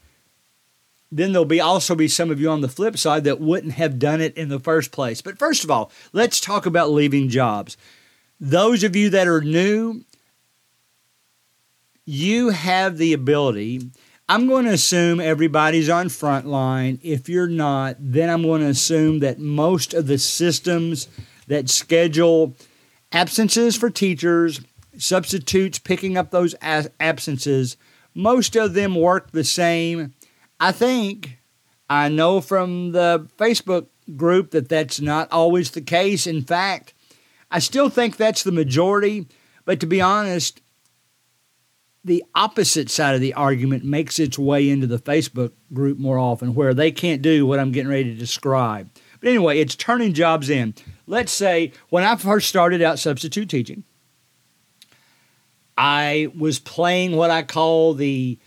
then 1.10 1.32
there'll 1.32 1.46
be 1.46 1.62
also 1.62 1.94
be 1.94 2.08
some 2.08 2.30
of 2.30 2.38
you 2.38 2.50
on 2.50 2.60
the 2.60 2.68
flip 2.68 2.98
side 2.98 3.24
that 3.24 3.40
wouldn't 3.40 3.72
have 3.72 3.98
done 3.98 4.20
it 4.20 4.36
in 4.36 4.50
the 4.50 4.60
first 4.60 4.92
place. 4.92 5.22
But 5.22 5.38
first 5.38 5.64
of 5.64 5.70
all, 5.70 5.90
let's 6.12 6.40
talk 6.40 6.66
about 6.66 6.90
leaving 6.90 7.30
jobs. 7.30 7.78
Those 8.40 8.84
of 8.84 8.94
you 8.94 9.10
that 9.10 9.26
are 9.26 9.40
new, 9.40 10.04
you 12.04 12.50
have 12.50 12.96
the 12.96 13.12
ability. 13.12 13.90
I'm 14.28 14.46
going 14.46 14.66
to 14.66 14.72
assume 14.72 15.20
everybody's 15.20 15.88
on 15.88 16.06
frontline. 16.06 17.00
If 17.02 17.28
you're 17.28 17.48
not, 17.48 17.96
then 17.98 18.30
I'm 18.30 18.42
going 18.42 18.60
to 18.60 18.68
assume 18.68 19.20
that 19.20 19.38
most 19.38 19.94
of 19.94 20.06
the 20.06 20.18
systems 20.18 21.08
that 21.46 21.68
schedule 21.68 22.54
absences 23.10 23.76
for 23.76 23.90
teachers, 23.90 24.60
substitutes 24.96 25.78
picking 25.78 26.16
up 26.16 26.30
those 26.30 26.54
absences, 26.62 27.76
most 28.14 28.56
of 28.56 28.74
them 28.74 28.94
work 28.94 29.30
the 29.32 29.44
same 29.44 30.12
I 30.60 30.72
think 30.72 31.38
I 31.88 32.08
know 32.08 32.40
from 32.40 32.92
the 32.92 33.28
Facebook 33.36 33.86
group 34.16 34.50
that 34.50 34.68
that's 34.68 35.00
not 35.00 35.30
always 35.30 35.70
the 35.70 35.80
case. 35.80 36.26
In 36.26 36.42
fact, 36.42 36.94
I 37.50 37.58
still 37.60 37.88
think 37.88 38.16
that's 38.16 38.42
the 38.42 38.52
majority, 38.52 39.26
but 39.64 39.80
to 39.80 39.86
be 39.86 40.00
honest, 40.00 40.60
the 42.04 42.24
opposite 42.34 42.90
side 42.90 43.14
of 43.14 43.20
the 43.20 43.34
argument 43.34 43.84
makes 43.84 44.18
its 44.18 44.38
way 44.38 44.68
into 44.68 44.86
the 44.86 44.98
Facebook 44.98 45.52
group 45.72 45.98
more 45.98 46.18
often, 46.18 46.54
where 46.54 46.74
they 46.74 46.90
can't 46.90 47.22
do 47.22 47.46
what 47.46 47.58
I'm 47.58 47.72
getting 47.72 47.90
ready 47.90 48.04
to 48.04 48.14
describe. 48.14 48.90
But 49.20 49.28
anyway, 49.28 49.58
it's 49.58 49.74
turning 49.74 50.12
jobs 50.12 50.48
in. 50.48 50.74
Let's 51.06 51.32
say 51.32 51.72
when 51.88 52.04
I 52.04 52.16
first 52.16 52.48
started 52.48 52.82
out 52.82 52.98
substitute 52.98 53.48
teaching, 53.48 53.84
I 55.76 56.28
was 56.36 56.58
playing 56.58 57.16
what 57.16 57.30
I 57.30 57.42
call 57.42 57.94
the 57.94 58.38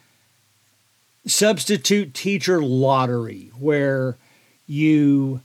substitute 1.25 2.13
teacher 2.13 2.62
lottery 2.62 3.51
where 3.58 4.17
you 4.65 5.41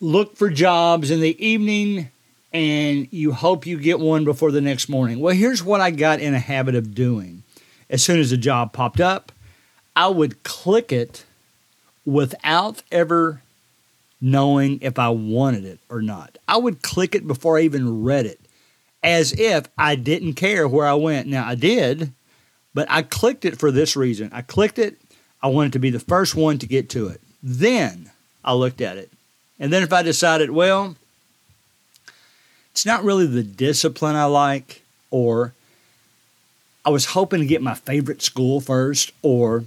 look 0.00 0.36
for 0.36 0.50
jobs 0.50 1.10
in 1.10 1.20
the 1.20 1.44
evening 1.44 2.10
and 2.56 3.08
you 3.12 3.32
hope 3.32 3.66
you 3.66 3.78
get 3.78 4.00
one 4.00 4.24
before 4.24 4.50
the 4.50 4.60
next 4.60 4.88
morning. 4.88 5.20
Well, 5.20 5.34
here's 5.34 5.62
what 5.62 5.80
I 5.80 5.90
got 5.90 6.20
in 6.20 6.34
a 6.34 6.38
habit 6.38 6.74
of 6.74 6.94
doing. 6.94 7.42
As 7.88 8.02
soon 8.02 8.18
as 8.18 8.32
a 8.32 8.36
job 8.36 8.72
popped 8.72 9.00
up, 9.00 9.32
I 9.94 10.08
would 10.08 10.42
click 10.42 10.92
it 10.92 11.24
without 12.04 12.82
ever 12.90 13.42
knowing 14.20 14.78
if 14.80 14.98
I 14.98 15.10
wanted 15.10 15.64
it 15.64 15.78
or 15.88 16.02
not. 16.02 16.38
I 16.48 16.56
would 16.56 16.82
click 16.82 17.14
it 17.14 17.26
before 17.26 17.58
I 17.58 17.62
even 17.62 18.02
read 18.02 18.26
it 18.26 18.40
as 19.02 19.32
if 19.32 19.68
I 19.78 19.94
didn't 19.94 20.34
care 20.34 20.66
where 20.66 20.86
I 20.86 20.94
went. 20.94 21.28
Now, 21.28 21.46
I 21.46 21.54
did, 21.54 22.12
but 22.74 22.90
I 22.90 23.02
clicked 23.02 23.44
it 23.44 23.58
for 23.58 23.70
this 23.70 23.94
reason. 23.94 24.30
I 24.32 24.42
clicked 24.42 24.78
it 24.78 24.98
I 25.42 25.48
wanted 25.48 25.74
to 25.74 25.78
be 25.78 25.90
the 25.90 26.00
first 26.00 26.34
one 26.34 26.58
to 26.58 26.66
get 26.66 26.90
to 26.90 27.08
it. 27.08 27.20
Then 27.42 28.10
I 28.44 28.54
looked 28.54 28.80
at 28.80 28.96
it. 28.96 29.12
And 29.58 29.72
then 29.72 29.82
if 29.82 29.92
I 29.92 30.02
decided, 30.02 30.50
well, 30.50 30.96
it's 32.76 32.84
not 32.84 33.04
really 33.04 33.24
the 33.24 33.42
discipline 33.42 34.16
I 34.16 34.26
like, 34.26 34.82
or 35.10 35.54
I 36.84 36.90
was 36.90 37.06
hoping 37.06 37.40
to 37.40 37.46
get 37.46 37.62
my 37.62 37.72
favorite 37.72 38.20
school 38.20 38.60
first, 38.60 39.12
or 39.22 39.64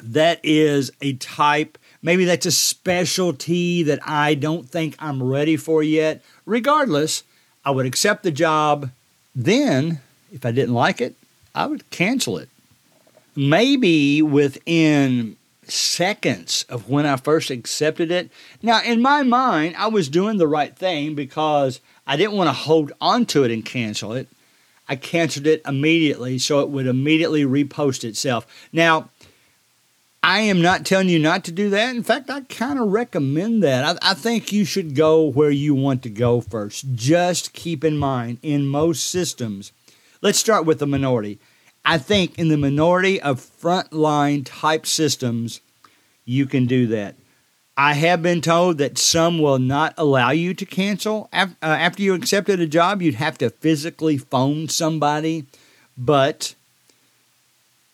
that 0.00 0.38
is 0.44 0.92
a 1.02 1.14
type, 1.14 1.76
maybe 2.00 2.26
that's 2.26 2.46
a 2.46 2.52
specialty 2.52 3.82
that 3.82 3.98
I 4.08 4.34
don't 4.34 4.70
think 4.70 4.94
I'm 5.00 5.20
ready 5.20 5.56
for 5.56 5.82
yet. 5.82 6.22
Regardless, 6.46 7.24
I 7.64 7.72
would 7.72 7.86
accept 7.86 8.22
the 8.22 8.30
job. 8.30 8.92
Then, 9.34 10.00
if 10.32 10.46
I 10.46 10.52
didn't 10.52 10.76
like 10.76 11.00
it, 11.00 11.16
I 11.56 11.66
would 11.66 11.90
cancel 11.90 12.38
it. 12.38 12.48
Maybe 13.34 14.22
within 14.22 15.36
seconds 15.70 16.64
of 16.68 16.88
when 16.88 17.06
I 17.06 17.16
first 17.16 17.50
accepted 17.50 18.10
it. 18.10 18.30
Now, 18.62 18.82
in 18.82 19.02
my 19.02 19.22
mind, 19.22 19.76
I 19.76 19.88
was 19.88 20.08
doing 20.08 20.38
the 20.38 20.48
right 20.48 20.74
thing 20.76 21.14
because 21.14 21.80
I 22.06 22.16
didn't 22.16 22.36
want 22.36 22.48
to 22.48 22.52
hold 22.52 22.92
on 23.00 23.26
to 23.26 23.44
it 23.44 23.50
and 23.50 23.64
cancel 23.64 24.12
it. 24.12 24.28
I 24.88 24.96
canceled 24.96 25.46
it 25.46 25.62
immediately 25.66 26.38
so 26.38 26.60
it 26.60 26.68
would 26.68 26.86
immediately 26.86 27.44
repost 27.44 28.04
itself. 28.04 28.46
Now, 28.72 29.10
I 30.22 30.40
am 30.40 30.62
not 30.62 30.86
telling 30.86 31.10
you 31.10 31.18
not 31.18 31.44
to 31.44 31.52
do 31.52 31.68
that. 31.70 31.94
In 31.94 32.02
fact, 32.02 32.30
I 32.30 32.40
kind 32.42 32.78
of 32.78 32.88
recommend 32.88 33.62
that. 33.62 33.98
I, 34.02 34.12
I, 34.12 34.14
think 34.14 34.52
you 34.52 34.64
should 34.64 34.94
go 34.94 35.22
where 35.22 35.50
you 35.50 35.74
want 35.74 36.02
to 36.04 36.08
go 36.08 36.40
first. 36.40 36.94
Just 36.94 37.52
keep 37.52 37.84
in 37.84 37.98
mind, 37.98 38.38
in 38.42 38.66
most 38.66 39.10
systems, 39.10 39.72
let's 40.22 40.38
start 40.38 40.64
with 40.64 40.78
the 40.78 40.86
minority. 40.86 41.38
I 41.84 41.98
think 41.98 42.38
in 42.38 42.48
the 42.48 42.56
minority 42.56 43.20
of 43.20 43.40
frontline 43.40 44.42
type 44.44 44.86
systems, 44.86 45.60
you 46.24 46.46
can 46.46 46.66
do 46.66 46.86
that. 46.88 47.16
I 47.76 47.94
have 47.94 48.22
been 48.22 48.40
told 48.40 48.78
that 48.78 48.98
some 48.98 49.38
will 49.40 49.58
not 49.58 49.94
allow 49.98 50.30
you 50.30 50.54
to 50.54 50.64
cancel 50.64 51.28
uh, 51.32 51.48
after 51.60 52.02
you 52.02 52.14
accepted 52.14 52.60
a 52.60 52.66
job. 52.66 53.02
You'd 53.02 53.16
have 53.16 53.36
to 53.38 53.50
physically 53.50 54.16
phone 54.16 54.68
somebody, 54.68 55.46
but 55.98 56.54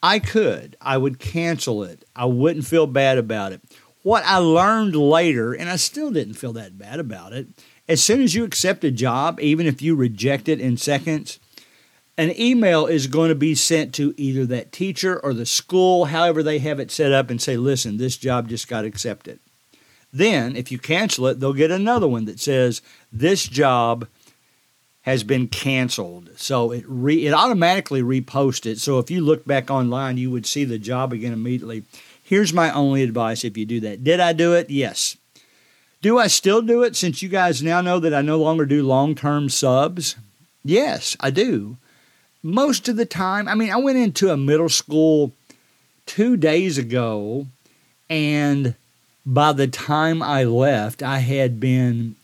I 0.03 0.19
could. 0.19 0.77
I 0.83 0.99
would 0.99 1.19
cancel 1.19 1.83
it. 1.83 2.05
I 2.15 2.27
wouldn't 2.27 2.67
feel 2.67 2.87
bad 2.87 3.17
about 3.17 3.53
it. 3.53 3.63
What 4.03 4.23
I 4.27 4.37
learned 4.37 4.97
later, 4.97 5.53
and 5.55 5.69
I 5.69 5.77
still 5.77 6.11
didn't 6.11 6.35
feel 6.35 6.53
that 6.55 6.79
bad 6.79 7.01
about 7.01 7.33
it, 7.33 7.47
as 7.89 8.03
soon 8.03 8.23
as 8.23 8.35
you 8.35 8.45
accept 8.45 8.85
a 8.85 8.91
job, 8.91 9.41
even 9.41 9.67
if 9.67 9.83
you 9.83 9.95
reject 9.95 10.49
it 10.49 10.61
in 10.61 10.77
seconds, 10.77 11.39
an 12.21 12.39
email 12.39 12.85
is 12.85 13.07
going 13.07 13.31
to 13.31 13.35
be 13.35 13.55
sent 13.55 13.95
to 13.95 14.13
either 14.19 14.45
that 14.45 14.73
teacher 14.73 15.19
or 15.19 15.33
the 15.33 15.47
school, 15.47 16.05
however 16.05 16.43
they 16.43 16.59
have 16.59 16.79
it 16.79 16.91
set 16.91 17.13
up, 17.13 17.31
and 17.31 17.41
say, 17.41 17.57
listen, 17.57 17.97
this 17.97 18.19
job 18.19 18.47
just 18.47 18.69
got 18.69 18.85
accepted. 18.85 19.41
Then, 20.13 20.55
if 20.55 20.71
you 20.71 20.79
cancel 20.79 21.29
it, 21.29 21.41
they'll 21.41 21.55
get 21.55 21.71
another 21.71 22.07
one 22.07 22.27
that 22.27 22.39
says, 22.39 22.83
this 23.11 23.45
job 23.45 24.07
has 25.03 25.23
been 25.23 25.49
canceled. 25.49 26.29
So 26.37 26.73
it 26.73 26.85
re, 26.87 27.27
it 27.27 27.33
automatically 27.33 28.03
reposts 28.03 28.67
it. 28.67 28.79
So 28.81 28.99
if 28.99 29.11
you 29.11 29.23
look 29.23 29.47
back 29.47 29.71
online, 29.71 30.19
you 30.19 30.31
would 30.31 30.45
see 30.45 30.65
the 30.65 30.79
job 30.79 31.15
again 31.15 31.33
immediately. 31.33 31.85
Here's 32.23 32.53
my 32.53 32.71
only 32.71 33.03
advice 33.03 33.45
if 33.45 33.57
you 33.57 33.65
do 33.65 33.81
that. 33.81 34.05
Did 34.05 34.21
I 34.21 34.35
do 34.35 34.53
it? 34.53 34.69
Yes. 34.69 35.17
Do 36.03 36.19
I 36.19 36.27
still 36.27 36.61
do 36.61 36.83
it 36.83 36.97
since 36.97 37.23
you 37.23 37.31
guys 37.31 37.63
now 37.63 37.81
know 37.81 37.99
that 37.99 38.13
I 38.13 38.21
no 38.21 38.37
longer 38.37 38.67
do 38.67 38.83
long 38.83 39.15
term 39.15 39.49
subs? 39.49 40.17
Yes, 40.63 41.17
I 41.19 41.31
do 41.31 41.79
most 42.43 42.89
of 42.89 42.97
the 42.97 43.07
time, 43.07 43.49
I 43.49 43.55
mean, 43.55 43.71
I 43.71 43.77
went 43.77 43.99
into 43.99 44.31
a 44.31 44.37
middle 44.37 44.69
school 44.69 45.33
two 46.07 46.37
days 46.37 46.79
ago, 46.79 47.47
and 48.09 48.75
by 49.27 49.53
the 49.53 49.69
time 49.69 50.23
I 50.23 50.45
left, 50.45 51.03
I 51.03 51.19
had 51.19 51.61
been, 51.61 52.17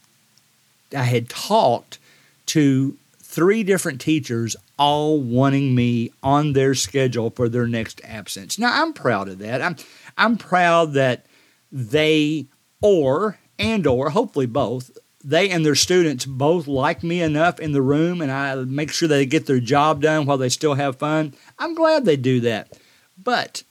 I 0.97 1.05
had 1.05 1.29
talked 1.29 1.99
to 2.47 2.97
three 3.23 3.63
different 3.63 4.01
teachers, 4.01 4.57
all 4.79 5.21
wanting 5.21 5.75
me 5.75 6.11
on 6.23 6.53
their 6.55 6.75
schedule 6.75 7.31
for 7.31 7.49
their 7.49 7.67
next 7.67 8.01
absence. 8.05 8.59
Now, 8.59 8.83
I'm 8.83 8.93
proud 8.93 9.29
of 9.29 9.39
that. 9.39 9.61
I'm, 9.61 9.77
I'm 10.17 10.37
proud 10.37 10.95
that 10.95 11.27
they, 11.71 12.47
or, 12.81 13.39
and 13.59 13.87
or, 13.87 14.11
hopefully 14.11 14.47
both, 14.47 14.97
they 15.27 15.51
and 15.51 15.67
their 15.67 15.75
students 15.75 16.25
both 16.25 16.69
like 16.69 17.03
me 17.03 17.21
enough 17.21 17.59
in 17.59 17.73
the 17.73 17.83
room 17.83 18.21
and 18.23 18.31
I 18.31 18.55
make 18.55 18.93
sure 18.93 19.09
they 19.09 19.27
get 19.27 19.47
their 19.47 19.59
job 19.59 20.01
done 20.01 20.25
while 20.25 20.39
they 20.39 20.49
still 20.49 20.75
have 20.75 20.97
fun. 20.97 21.35
I'm 21.59 21.75
glad 21.75 22.05
they 22.05 22.17
do 22.17 22.39
that. 22.41 22.79
But 23.21 23.65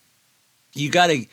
you 0.74 0.90
got 0.90 1.06
to 1.06 1.24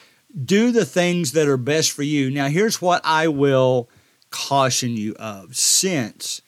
do 0.46 0.72
the 0.72 0.86
things 0.86 1.34
that 1.34 1.50
are 1.50 1.58
best 1.58 1.92
for 1.92 2.04
you. 2.04 2.32
Now, 2.32 2.48
here's 2.48 2.82
what 2.82 3.02
I 3.04 3.28
will 3.28 3.90
caution 4.30 4.96
you 4.96 5.14
of 5.20 5.58
since 5.58 6.42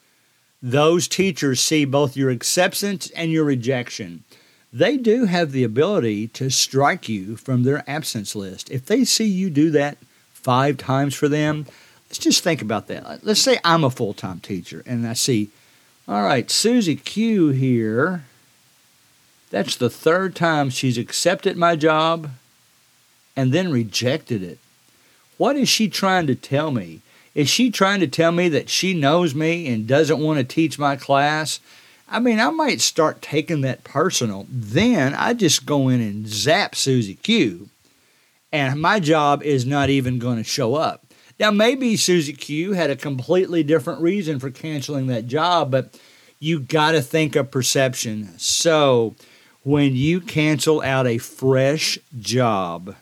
those 0.62 1.10
teachers 1.10 1.60
see 1.60 1.84
both 1.84 2.16
your 2.16 2.30
acceptance 2.30 3.10
and 3.12 3.30
your 3.30 3.44
rejection. 3.44 4.24
They 4.72 4.96
do 4.96 5.26
have 5.26 5.52
the 5.52 5.66
ability 5.66 6.30
to 6.30 6.50
strike 6.50 7.10
you 7.10 7.36
from 7.36 7.64
their 7.64 7.84
absence 7.90 8.38
list. 8.38 8.72
If 8.72 8.86
they 8.86 9.04
see 9.04 9.28
you 9.28 9.50
do 9.50 9.70
that 9.72 9.98
five 10.32 10.78
times 10.78 11.14
for 11.14 11.28
them, 11.28 11.66
Let's 12.10 12.20
just 12.20 12.44
think 12.44 12.62
about 12.62 12.88
that. 12.88 13.26
Let's 13.26 13.42
say 13.42 13.60
I'm 13.64 13.84
a 13.84 13.90
full 13.90 14.14
time 14.14 14.40
teacher 14.40 14.84
and 14.86 15.08
I 15.08 15.14
see, 15.14 15.50
all 16.08 16.24
right, 16.24 16.50
Susie 16.50 16.96
Q 16.96 17.50
here. 17.50 18.26
That's 19.50 19.76
the 19.76 19.90
third 19.90 20.36
time 20.36 20.70
she's 20.70 20.98
accepted 20.98 21.58
my 21.58 21.76
job 21.76 22.32
and 23.36 23.52
then 23.52 23.72
rejected 23.72 24.44
it. 24.44 24.60
What 25.38 25.56
is 25.58 25.68
she 25.70 25.90
trying 25.90 26.28
to 26.28 26.36
tell 26.36 26.72
me? 26.72 27.02
Is 27.34 27.50
she 27.50 27.70
trying 27.70 28.00
to 28.00 28.08
tell 28.08 28.32
me 28.32 28.48
that 28.50 28.70
she 28.70 28.94
knows 28.94 29.36
me 29.36 29.68
and 29.68 29.86
doesn't 29.88 30.20
want 30.20 30.40
to 30.40 30.44
teach 30.46 30.80
my 30.80 30.96
class? 30.96 31.60
I 32.08 32.20
mean, 32.20 32.40
I 32.40 32.50
might 32.50 32.82
start 32.82 33.22
taking 33.22 33.62
that 33.62 33.84
personal. 33.84 34.46
Then 34.50 35.14
I 35.14 35.34
just 35.34 35.66
go 35.66 35.90
in 35.90 36.00
and 36.00 36.28
zap 36.28 36.76
Susie 36.76 37.16
Q, 37.16 37.70
and 38.54 38.82
my 38.82 39.00
job 39.00 39.44
is 39.44 39.66
not 39.66 39.90
even 39.90 40.20
going 40.20 40.38
to 40.38 40.44
show 40.44 40.76
up. 40.76 41.05
Now, 41.40 41.52
maybe 41.52 41.98
Susie 41.98 42.34
Q 42.34 42.74
had 42.74 42.90
a 42.90 42.96
completely 42.96 43.64
different 43.64 44.02
reason 44.02 44.40
for 44.40 44.50
canceling 44.50 45.08
that 45.08 45.28
job, 45.28 45.70
but 45.70 46.00
you 46.40 46.60
got 46.60 46.92
to 46.92 47.02
think 47.02 47.36
of 47.36 47.52
perception. 47.52 48.38
So, 48.38 49.16
when 49.64 49.96
you 49.96 50.22
cancel 50.22 50.82
out 50.82 51.08
a 51.08 51.18
fresh 51.18 52.00
job, 52.20 52.96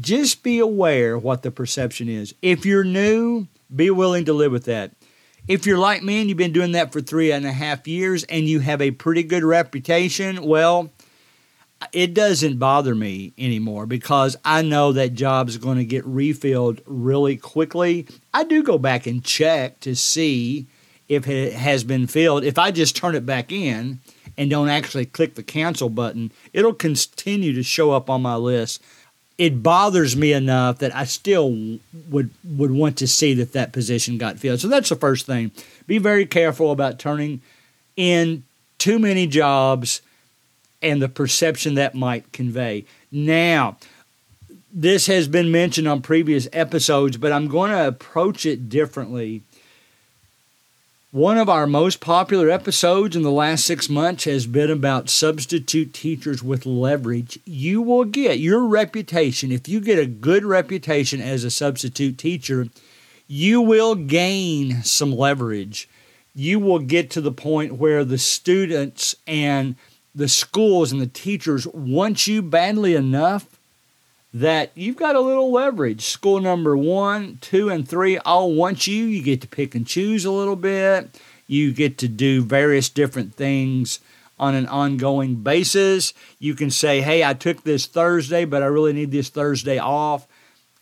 just 0.00 0.42
be 0.42 0.58
aware 0.58 1.16
what 1.16 1.42
the 1.42 1.50
perception 1.50 2.08
is. 2.08 2.34
If 2.42 2.66
you're 2.66 2.84
new, 2.84 3.46
be 3.74 3.90
willing 3.90 4.24
to 4.24 4.32
live 4.32 4.50
with 4.50 4.64
that. 4.64 4.92
If 5.46 5.66
you're 5.66 5.78
like 5.78 6.02
me 6.02 6.20
and 6.20 6.28
you've 6.28 6.38
been 6.38 6.52
doing 6.54 6.72
that 6.72 6.90
for 6.90 7.02
three 7.02 7.30
and 7.30 7.44
a 7.44 7.52
half 7.52 7.86
years 7.86 8.24
and 8.24 8.46
you 8.46 8.60
have 8.60 8.80
a 8.80 8.92
pretty 8.92 9.22
good 9.22 9.44
reputation, 9.44 10.42
well, 10.42 10.90
it 11.92 12.14
doesn't 12.14 12.58
bother 12.58 12.94
me 12.94 13.32
anymore 13.38 13.86
because 13.86 14.36
I 14.44 14.62
know 14.62 14.92
that 14.92 15.14
job's 15.14 15.56
going 15.56 15.78
to 15.78 15.84
get 15.84 16.04
refilled 16.04 16.80
really 16.86 17.36
quickly. 17.36 18.06
I 18.32 18.44
do 18.44 18.62
go 18.62 18.78
back 18.78 19.06
and 19.06 19.24
check 19.24 19.80
to 19.80 19.94
see 19.94 20.66
if 21.08 21.28
it 21.28 21.52
has 21.52 21.84
been 21.84 22.06
filled. 22.06 22.44
If 22.44 22.58
I 22.58 22.70
just 22.70 22.96
turn 22.96 23.14
it 23.14 23.26
back 23.26 23.52
in 23.52 24.00
and 24.36 24.50
don't 24.50 24.68
actually 24.68 25.06
click 25.06 25.34
the 25.34 25.42
cancel 25.42 25.88
button, 25.88 26.32
it'll 26.52 26.74
continue 26.74 27.52
to 27.52 27.62
show 27.62 27.92
up 27.92 28.08
on 28.10 28.22
my 28.22 28.36
list. 28.36 28.82
It 29.36 29.62
bothers 29.62 30.16
me 30.16 30.32
enough 30.32 30.78
that 30.78 30.94
I 30.94 31.04
still 31.04 31.78
would 32.08 32.30
would 32.44 32.70
want 32.70 32.96
to 32.98 33.08
see 33.08 33.34
that 33.34 33.52
that 33.52 33.72
position 33.72 34.16
got 34.16 34.38
filled. 34.38 34.60
So 34.60 34.68
that's 34.68 34.88
the 34.88 34.96
first 34.96 35.26
thing. 35.26 35.50
Be 35.86 35.98
very 35.98 36.24
careful 36.24 36.70
about 36.70 37.00
turning 37.00 37.42
in 37.96 38.44
too 38.78 38.98
many 38.98 39.26
jobs 39.26 40.02
and 40.84 41.00
the 41.00 41.08
perception 41.08 41.74
that 41.74 41.94
might 41.94 42.30
convey. 42.32 42.84
Now, 43.10 43.78
this 44.72 45.06
has 45.06 45.26
been 45.26 45.50
mentioned 45.50 45.88
on 45.88 46.02
previous 46.02 46.46
episodes, 46.52 47.16
but 47.16 47.32
I'm 47.32 47.48
going 47.48 47.70
to 47.70 47.88
approach 47.88 48.44
it 48.44 48.68
differently. 48.68 49.42
One 51.10 51.38
of 51.38 51.48
our 51.48 51.66
most 51.66 52.00
popular 52.00 52.50
episodes 52.50 53.14
in 53.14 53.22
the 53.22 53.30
last 53.30 53.64
six 53.64 53.88
months 53.88 54.24
has 54.24 54.48
been 54.48 54.70
about 54.70 55.08
substitute 55.08 55.94
teachers 55.94 56.42
with 56.42 56.66
leverage. 56.66 57.38
You 57.44 57.80
will 57.80 58.04
get 58.04 58.40
your 58.40 58.66
reputation, 58.66 59.52
if 59.52 59.68
you 59.68 59.80
get 59.80 59.98
a 59.98 60.06
good 60.06 60.44
reputation 60.44 61.20
as 61.20 61.44
a 61.44 61.50
substitute 61.50 62.18
teacher, 62.18 62.66
you 63.28 63.60
will 63.60 63.94
gain 63.94 64.82
some 64.82 65.12
leverage. 65.12 65.88
You 66.34 66.58
will 66.58 66.80
get 66.80 67.10
to 67.12 67.20
the 67.20 67.32
point 67.32 67.74
where 67.74 68.04
the 68.04 68.18
students 68.18 69.14
and 69.26 69.76
the 70.14 70.28
schools 70.28 70.92
and 70.92 71.00
the 71.00 71.06
teachers 71.06 71.66
want 71.66 72.26
you 72.26 72.40
badly 72.40 72.94
enough 72.94 73.46
that 74.32 74.72
you've 74.74 74.96
got 74.96 75.16
a 75.16 75.20
little 75.20 75.52
leverage. 75.52 76.04
School 76.04 76.40
number 76.40 76.76
one, 76.76 77.38
two, 77.40 77.68
and 77.68 77.88
three 77.88 78.18
all 78.18 78.52
want 78.52 78.86
you. 78.86 79.04
You 79.04 79.22
get 79.22 79.40
to 79.42 79.48
pick 79.48 79.74
and 79.74 79.86
choose 79.86 80.24
a 80.24 80.30
little 80.30 80.56
bit. 80.56 81.20
You 81.46 81.72
get 81.72 81.98
to 81.98 82.08
do 82.08 82.42
various 82.42 82.88
different 82.88 83.34
things 83.34 84.00
on 84.38 84.54
an 84.54 84.66
ongoing 84.66 85.36
basis. 85.36 86.12
You 86.40 86.54
can 86.54 86.70
say, 86.70 87.00
hey, 87.00 87.24
I 87.24 87.34
took 87.34 87.62
this 87.62 87.86
Thursday, 87.86 88.44
but 88.44 88.62
I 88.62 88.66
really 88.66 88.92
need 88.92 89.12
this 89.12 89.28
Thursday 89.28 89.78
off. 89.78 90.26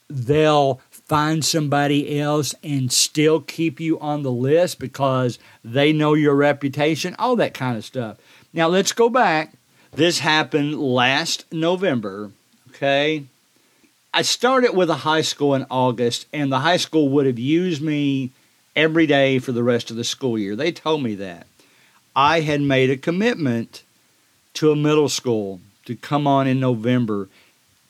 They'll 0.08 0.80
find 0.90 1.44
somebody 1.44 2.18
else 2.18 2.54
and 2.62 2.90
still 2.90 3.40
keep 3.40 3.80
you 3.80 4.00
on 4.00 4.22
the 4.22 4.32
list 4.32 4.78
because 4.78 5.38
they 5.62 5.92
know 5.92 6.14
your 6.14 6.34
reputation, 6.34 7.14
all 7.18 7.36
that 7.36 7.52
kind 7.52 7.76
of 7.76 7.84
stuff. 7.84 8.16
Now 8.52 8.68
let's 8.68 8.92
go 8.92 9.08
back. 9.08 9.54
This 9.92 10.18
happened 10.18 10.78
last 10.80 11.44
November, 11.52 12.32
okay? 12.70 13.24
I 14.12 14.22
started 14.22 14.74
with 14.74 14.90
a 14.90 14.96
high 14.96 15.22
school 15.22 15.54
in 15.54 15.66
August, 15.70 16.26
and 16.32 16.52
the 16.52 16.60
high 16.60 16.76
school 16.76 17.08
would 17.10 17.26
have 17.26 17.38
used 17.38 17.80
me 17.80 18.30
every 18.76 19.06
day 19.06 19.38
for 19.38 19.52
the 19.52 19.62
rest 19.62 19.90
of 19.90 19.96
the 19.96 20.04
school 20.04 20.38
year. 20.38 20.54
They 20.54 20.72
told 20.72 21.02
me 21.02 21.14
that. 21.16 21.46
I 22.14 22.40
had 22.40 22.60
made 22.60 22.90
a 22.90 22.96
commitment 22.96 23.82
to 24.54 24.70
a 24.70 24.76
middle 24.76 25.08
school 25.08 25.60
to 25.86 25.96
come 25.96 26.26
on 26.26 26.46
in 26.46 26.60
November 26.60 27.28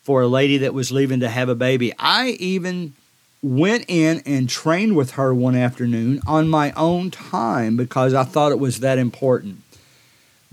for 0.03 0.23
a 0.23 0.29
lady 0.29 0.59
that 0.59 0.75
was 0.75 0.93
leaving 0.93 1.21
to 1.21 1.29
have 1.29 1.49
a 1.49 1.57
baby. 1.57 1.93
I 1.99 2.31
even 2.39 2.95
went 3.43 3.85
in 3.89 4.23
and 4.25 4.49
trained 4.49 4.97
with 4.97 5.13
her 5.13 5.35
one 5.35 5.57
afternoon 5.57 6.21
on 6.27 6.49
my 6.49 6.71
own 6.73 7.11
time 7.11 7.77
because 7.77 8.15
I 8.15 8.23
thought 8.23 8.53
it 8.53 8.61
was 8.61 8.81
that 8.81 8.99
important. 8.99 9.62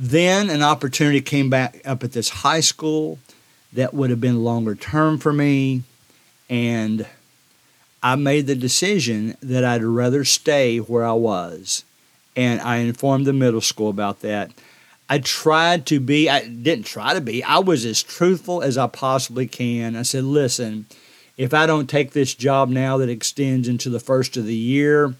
Then 0.01 0.49
an 0.49 0.63
opportunity 0.63 1.19
came 1.19 1.49
back 1.49 1.81
up 1.83 2.05
at 2.05 2.13
this 2.13 2.29
high 2.29 2.61
school 2.61 3.19
that 3.73 3.93
would 3.93 4.09
have 4.09 4.21
been 4.21 4.45
longer 4.45 4.73
term 4.73 5.17
for 5.17 5.33
me. 5.33 5.83
And 6.49 7.05
I 8.01 8.15
made 8.15 8.47
the 8.47 8.55
decision 8.55 9.35
that 9.41 9.65
I'd 9.65 9.83
rather 9.83 10.23
stay 10.23 10.77
where 10.77 11.05
I 11.05 11.11
was. 11.11 11.83
And 12.37 12.61
I 12.61 12.77
informed 12.77 13.25
the 13.25 13.33
middle 13.33 13.59
school 13.59 13.89
about 13.89 14.21
that. 14.21 14.51
I 15.09 15.19
tried 15.19 15.85
to 15.87 15.99
be, 15.99 16.29
I 16.29 16.47
didn't 16.47 16.85
try 16.85 17.13
to 17.13 17.19
be, 17.19 17.43
I 17.43 17.59
was 17.59 17.83
as 17.83 18.01
truthful 18.01 18.61
as 18.61 18.77
I 18.77 18.87
possibly 18.87 19.47
can. 19.47 19.97
I 19.97 20.03
said, 20.03 20.23
listen, 20.23 20.85
if 21.35 21.53
I 21.53 21.65
don't 21.65 21.89
take 21.89 22.11
this 22.11 22.35
job 22.35 22.69
now 22.69 22.97
that 22.97 23.09
extends 23.09 23.67
into 23.67 23.89
the 23.89 23.99
first 23.99 24.37
of 24.37 24.45
the 24.45 24.55
year, 24.55 25.15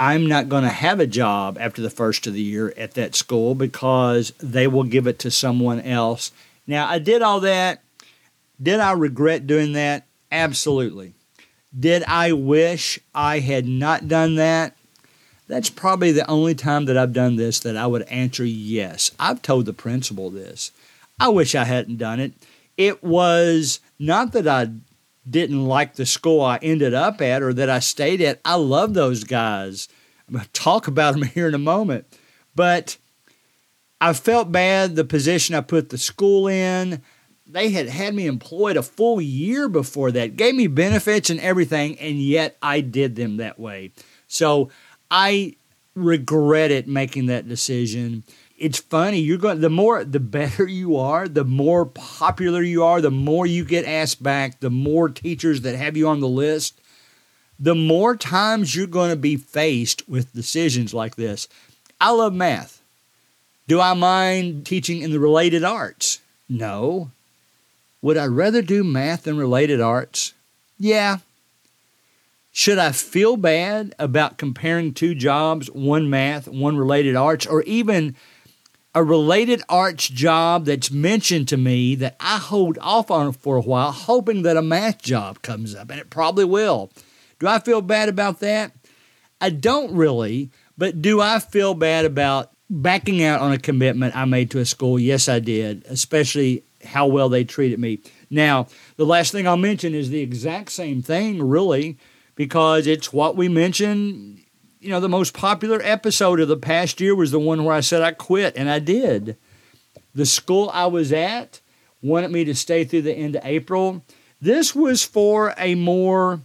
I'm 0.00 0.26
not 0.26 0.48
going 0.48 0.62
to 0.62 0.70
have 0.70 0.98
a 0.98 1.06
job 1.06 1.58
after 1.60 1.82
the 1.82 1.90
first 1.90 2.26
of 2.26 2.32
the 2.32 2.40
year 2.40 2.72
at 2.78 2.94
that 2.94 3.14
school 3.14 3.54
because 3.54 4.32
they 4.38 4.66
will 4.66 4.84
give 4.84 5.06
it 5.06 5.18
to 5.18 5.30
someone 5.30 5.78
else. 5.82 6.32
Now, 6.66 6.88
I 6.88 6.98
did 6.98 7.20
all 7.20 7.38
that. 7.40 7.82
Did 8.60 8.80
I 8.80 8.92
regret 8.92 9.46
doing 9.46 9.74
that? 9.74 10.06
Absolutely. 10.32 11.12
Did 11.78 12.02
I 12.04 12.32
wish 12.32 12.98
I 13.14 13.40
had 13.40 13.66
not 13.66 14.08
done 14.08 14.36
that? 14.36 14.74
That's 15.48 15.68
probably 15.68 16.12
the 16.12 16.28
only 16.30 16.54
time 16.54 16.86
that 16.86 16.96
I've 16.96 17.12
done 17.12 17.36
this 17.36 17.60
that 17.60 17.76
I 17.76 17.86
would 17.86 18.02
answer 18.04 18.44
yes. 18.44 19.10
I've 19.20 19.42
told 19.42 19.66
the 19.66 19.74
principal 19.74 20.30
this. 20.30 20.72
I 21.18 21.28
wish 21.28 21.54
I 21.54 21.64
hadn't 21.64 21.98
done 21.98 22.20
it. 22.20 22.32
It 22.78 23.04
was 23.04 23.80
not 23.98 24.32
that 24.32 24.48
I 24.48 24.70
didn't 25.30 25.64
like 25.64 25.94
the 25.94 26.06
school 26.06 26.40
I 26.40 26.58
ended 26.62 26.94
up 26.94 27.20
at 27.22 27.42
or 27.42 27.52
that 27.54 27.70
I 27.70 27.78
stayed 27.78 28.20
at. 28.20 28.40
I 28.44 28.56
love 28.56 28.94
those 28.94 29.24
guys. 29.24 29.88
I'm 30.28 30.34
going 30.34 30.44
to 30.44 30.52
talk 30.52 30.86
about 30.88 31.14
them 31.14 31.22
here 31.34 31.48
in 31.48 31.54
a 31.54 31.58
moment. 31.58 32.06
But 32.54 32.98
I 34.00 34.12
felt 34.12 34.50
bad 34.52 34.96
the 34.96 35.04
position 35.04 35.54
I 35.54 35.60
put 35.60 35.90
the 35.90 35.98
school 35.98 36.48
in. 36.48 37.02
They 37.46 37.70
had 37.70 37.88
had 37.88 38.14
me 38.14 38.26
employed 38.26 38.76
a 38.76 38.82
full 38.82 39.20
year 39.20 39.68
before 39.68 40.12
that, 40.12 40.36
gave 40.36 40.54
me 40.54 40.68
benefits 40.68 41.30
and 41.30 41.40
everything, 41.40 41.98
and 41.98 42.18
yet 42.18 42.56
I 42.62 42.80
did 42.80 43.16
them 43.16 43.38
that 43.38 43.58
way. 43.58 43.92
So 44.28 44.70
I 45.10 45.56
regretted 45.94 46.86
making 46.86 47.26
that 47.26 47.48
decision. 47.48 48.24
It's 48.60 48.78
funny, 48.78 49.18
you're 49.18 49.38
going 49.38 49.62
the 49.62 49.70
more 49.70 50.04
the 50.04 50.20
better 50.20 50.66
you 50.66 50.96
are, 50.96 51.26
the 51.26 51.44
more 51.44 51.86
popular 51.86 52.62
you 52.62 52.84
are, 52.84 53.00
the 53.00 53.10
more 53.10 53.46
you 53.46 53.64
get 53.64 53.86
asked 53.86 54.22
back, 54.22 54.60
the 54.60 54.68
more 54.68 55.08
teachers 55.08 55.62
that 55.62 55.76
have 55.76 55.96
you 55.96 56.06
on 56.06 56.20
the 56.20 56.28
list, 56.28 56.78
the 57.58 57.74
more 57.74 58.14
times 58.14 58.76
you're 58.76 58.86
going 58.86 59.08
to 59.08 59.16
be 59.16 59.36
faced 59.36 60.06
with 60.06 60.34
decisions 60.34 60.92
like 60.92 61.16
this. 61.16 61.48
I 61.98 62.10
love 62.10 62.34
math. 62.34 62.82
Do 63.66 63.80
I 63.80 63.94
mind 63.94 64.66
teaching 64.66 65.00
in 65.00 65.10
the 65.10 65.20
related 65.20 65.64
arts? 65.64 66.20
No. 66.46 67.10
Would 68.02 68.18
I 68.18 68.26
rather 68.26 68.60
do 68.60 68.84
math 68.84 69.22
than 69.22 69.38
related 69.38 69.80
arts? 69.80 70.34
Yeah, 70.78 71.18
should 72.52 72.78
I 72.78 72.92
feel 72.92 73.36
bad 73.36 73.94
about 73.98 74.38
comparing 74.38 74.92
two 74.92 75.14
jobs, 75.14 75.70
one 75.70 76.10
math, 76.10 76.48
one 76.48 76.76
related 76.76 77.16
arts, 77.16 77.46
or 77.46 77.62
even 77.62 78.16
a 78.94 79.04
related 79.04 79.62
arts 79.68 80.08
job 80.08 80.64
that's 80.64 80.90
mentioned 80.90 81.48
to 81.48 81.56
me 81.56 81.94
that 81.94 82.16
I 82.18 82.38
hold 82.38 82.78
off 82.80 83.10
on 83.10 83.32
for 83.32 83.56
a 83.56 83.62
while, 83.62 83.92
hoping 83.92 84.42
that 84.42 84.56
a 84.56 84.62
math 84.62 85.02
job 85.02 85.42
comes 85.42 85.74
up, 85.74 85.90
and 85.90 86.00
it 86.00 86.10
probably 86.10 86.44
will. 86.44 86.90
Do 87.38 87.46
I 87.46 87.58
feel 87.60 87.80
bad 87.82 88.08
about 88.08 88.40
that? 88.40 88.72
I 89.40 89.50
don't 89.50 89.94
really, 89.94 90.50
but 90.76 91.00
do 91.00 91.20
I 91.20 91.38
feel 91.38 91.74
bad 91.74 92.04
about 92.04 92.50
backing 92.68 93.22
out 93.22 93.40
on 93.40 93.52
a 93.52 93.58
commitment 93.58 94.16
I 94.16 94.24
made 94.24 94.50
to 94.50 94.58
a 94.58 94.66
school? 94.66 94.98
Yes, 94.98 95.28
I 95.28 95.38
did, 95.38 95.84
especially 95.88 96.64
how 96.84 97.06
well 97.06 97.28
they 97.28 97.44
treated 97.44 97.78
me. 97.78 98.00
Now, 98.28 98.66
the 98.96 99.06
last 99.06 99.32
thing 99.32 99.46
I'll 99.46 99.56
mention 99.56 99.94
is 99.94 100.10
the 100.10 100.20
exact 100.20 100.72
same 100.72 101.00
thing, 101.00 101.42
really, 101.42 101.96
because 102.34 102.86
it's 102.86 103.12
what 103.12 103.36
we 103.36 103.48
mentioned. 103.48 104.39
You 104.80 104.88
know, 104.88 105.00
the 105.00 105.10
most 105.10 105.34
popular 105.34 105.78
episode 105.82 106.40
of 106.40 106.48
the 106.48 106.56
past 106.56 107.02
year 107.02 107.14
was 107.14 107.32
the 107.32 107.38
one 107.38 107.64
where 107.64 107.74
I 107.74 107.80
said 107.80 108.00
I 108.00 108.12
quit, 108.12 108.56
and 108.56 108.70
I 108.70 108.78
did. 108.78 109.36
The 110.14 110.24
school 110.24 110.70
I 110.72 110.86
was 110.86 111.12
at 111.12 111.60
wanted 112.00 112.30
me 112.30 112.44
to 112.44 112.54
stay 112.54 112.84
through 112.84 113.02
the 113.02 113.12
end 113.12 113.36
of 113.36 113.44
April. 113.44 114.02
This 114.40 114.74
was 114.74 115.04
for 115.04 115.52
a 115.58 115.74
more 115.74 116.40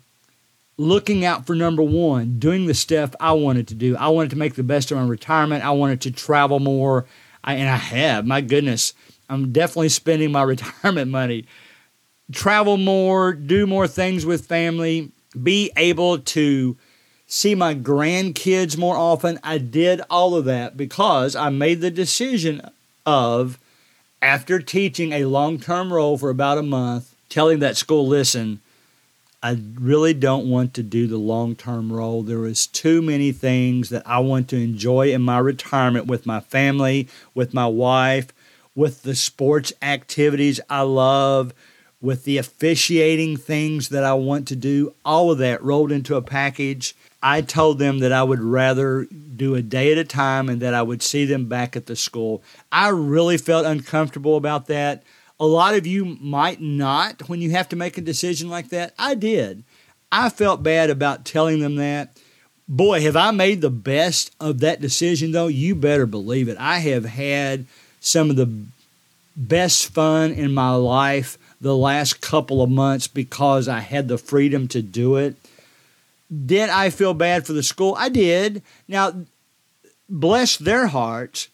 looking 0.78 1.24
out 1.24 1.48
for 1.48 1.56
number 1.56 1.82
one, 1.82 2.38
doing 2.38 2.66
the 2.66 2.74
stuff 2.74 3.16
I 3.22 3.32
wanted 3.32 3.70
to 3.70 3.74
do. 3.74 3.96
I 3.96 4.10
wanted 4.10 4.32
to 4.32 4.38
make 4.38 4.56
the 4.56 4.64
best 4.64 4.92
of 4.92 4.98
my 4.98 5.08
retirement. 5.08 5.64
I 5.64 5.72
wanted 5.72 6.02
to 6.02 6.12
travel 6.12 6.60
more. 6.60 7.06
I, 7.42 7.54
and 7.54 7.70
I 7.70 7.78
have, 7.78 8.26
my 8.26 8.42
goodness, 8.42 8.94
I'm 9.30 9.54
definitely 9.54 9.90
spending 9.90 10.34
my 10.34 10.44
retirement 10.44 11.10
money. 11.10 11.46
Travel 12.34 12.76
more, 12.76 13.32
do 13.32 13.66
more 13.66 13.88
things 13.88 14.26
with 14.26 14.46
family, 14.46 15.12
be 15.42 15.72
able 15.78 16.20
to 16.20 16.76
see 17.28 17.56
my 17.56 17.74
grandkids 17.76 18.78
more 18.78 18.98
often. 18.98 19.40
I 19.44 19.58
did 19.58 20.02
all 20.10 20.36
of 20.36 20.46
that 20.46 20.78
because 20.78 21.36
I 21.36 21.50
made 21.50 21.82
the 21.82 21.92
decision 21.92 22.62
of, 23.06 23.58
after 24.22 24.60
teaching 24.60 25.12
a 25.12 25.26
long 25.26 25.60
term 25.60 25.94
role 25.94 26.18
for 26.18 26.30
about 26.30 26.58
a 26.58 26.64
month, 26.64 27.16
telling 27.30 27.60
that 27.60 27.78
school, 27.78 28.08
listen, 28.08 28.60
I 29.44 29.60
really 29.80 30.16
don't 30.16 30.50
want 30.50 30.74
to 30.74 30.82
do 30.82 31.06
the 31.06 31.18
long 31.18 31.56
term 31.56 31.94
role. 31.94 32.24
There 32.24 32.46
is 32.46 32.66
too 32.66 33.02
many 33.04 33.32
things 33.32 33.90
that 33.90 34.02
I 34.08 34.18
want 34.20 34.50
to 34.50 34.58
enjoy 34.58 35.14
in 35.14 35.22
my 35.22 35.38
retirement 35.38 36.08
with 36.08 36.26
my 36.26 36.40
family, 36.40 37.08
with 37.36 37.54
my 37.54 37.68
wife, 37.68 38.34
with 38.74 39.04
the 39.04 39.16
sports 39.16 39.72
activities 39.84 40.60
I 40.70 40.82
love, 40.82 41.54
with 42.06 42.24
the 42.24 42.38
officiating 42.38 43.36
things 43.36 43.90
that 43.90 44.04
I 44.04 44.14
want 44.14 44.48
to 44.50 44.56
do, 44.56 44.94
all 45.04 45.32
of 45.32 45.40
that 45.40 45.64
rolled 45.64 45.92
into 45.92 46.16
a 46.16 46.22
package. 46.22 46.96
I 47.24 47.42
told 47.42 47.80
them 47.80 47.98
that 48.00 48.12
I 48.12 48.24
would 48.24 48.40
rather 48.40 49.06
do 49.06 49.56
a 49.56 49.64
day 49.64 49.92
at 49.92 49.98
a 49.98 50.04
time 50.04 50.48
and 50.48 50.62
that 50.62 50.76
I 50.76 50.84
would 50.84 51.02
see 51.02 51.26
them 51.26 51.50
back 51.50 51.76
at 51.76 51.88
the 51.88 51.96
school. 51.96 52.44
I 52.72 52.90
really 52.90 53.40
felt 53.40 53.66
uncomfortable 53.66 54.38
about 54.38 54.68
that. 54.68 55.02
A 55.40 55.48
lot 55.48 55.74
of 55.74 55.88
you 55.88 56.06
might 56.22 56.62
not 56.62 57.28
when 57.28 57.42
you 57.42 57.50
have 57.52 57.68
to 57.70 57.76
make 57.76 57.98
a 57.98 58.02
decision 58.02 58.50
like 58.50 58.70
that. 58.70 58.94
I 59.00 59.16
did. 59.16 59.64
I 60.12 60.30
felt 60.30 60.62
bad 60.62 60.92
about 60.92 61.26
telling 61.26 61.60
them 61.60 61.76
that. 61.78 62.16
Boy, 62.68 63.02
have 63.02 63.16
I 63.16 63.32
made 63.32 63.62
the 63.62 63.72
best 63.72 64.32
of 64.40 64.60
that 64.60 64.80
decision, 64.80 65.32
though. 65.32 65.48
You 65.48 65.74
better 65.74 66.06
believe 66.06 66.48
it. 66.48 66.58
I 66.60 66.78
have 66.80 67.06
had 67.06 67.66
some 68.00 68.30
of 68.30 68.36
the 68.36 68.50
best 69.36 69.88
fun 69.88 70.32
in 70.32 70.54
my 70.54 70.72
life 70.72 71.38
the 71.62 71.76
last 71.76 72.22
couple 72.22 72.62
of 72.62 72.70
months 72.70 73.08
because 73.08 73.68
I 73.68 73.80
had 73.80 74.08
the 74.08 74.18
freedom 74.18 74.68
to 74.70 74.82
do 74.82 75.16
it. 75.16 75.36
Did 76.46 76.70
I 76.70 76.90
feel 76.90 77.14
bad 77.14 77.46
for 77.46 77.54
the 77.54 77.64
school? 77.64 77.96
I 77.98 78.10
did. 78.10 78.64
Now, 78.88 79.26
bless 80.10 80.58
their 80.58 80.88
hearts. 80.88 81.50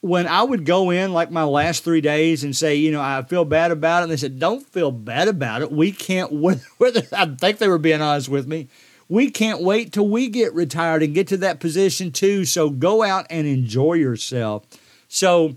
When 0.00 0.26
I 0.26 0.42
would 0.42 0.64
go 0.64 0.90
in 0.90 1.12
like 1.12 1.30
my 1.30 1.44
last 1.44 1.84
three 1.84 2.00
days 2.00 2.42
and 2.42 2.56
say, 2.56 2.74
you 2.74 2.90
know, 2.90 3.00
I 3.00 3.22
feel 3.22 3.44
bad 3.44 3.70
about 3.70 4.00
it, 4.00 4.02
and 4.04 4.12
they 4.12 4.16
said, 4.16 4.40
don't 4.40 4.66
feel 4.66 4.90
bad 4.90 5.28
about 5.28 5.62
it. 5.62 5.70
We 5.70 5.92
can't, 5.92 6.32
whether 6.78 7.02
I 7.12 7.26
think 7.26 7.58
they 7.58 7.68
were 7.68 7.78
being 7.78 8.02
honest 8.02 8.28
with 8.28 8.46
me, 8.46 8.68
we 9.08 9.30
can't 9.30 9.62
wait 9.62 9.92
till 9.92 10.08
we 10.08 10.28
get 10.28 10.54
retired 10.54 11.02
and 11.02 11.14
get 11.14 11.28
to 11.28 11.36
that 11.38 11.60
position 11.60 12.10
too. 12.10 12.44
So 12.44 12.70
go 12.70 13.02
out 13.02 13.26
and 13.30 13.46
enjoy 13.46 13.94
yourself. 13.94 14.64
So 15.06 15.56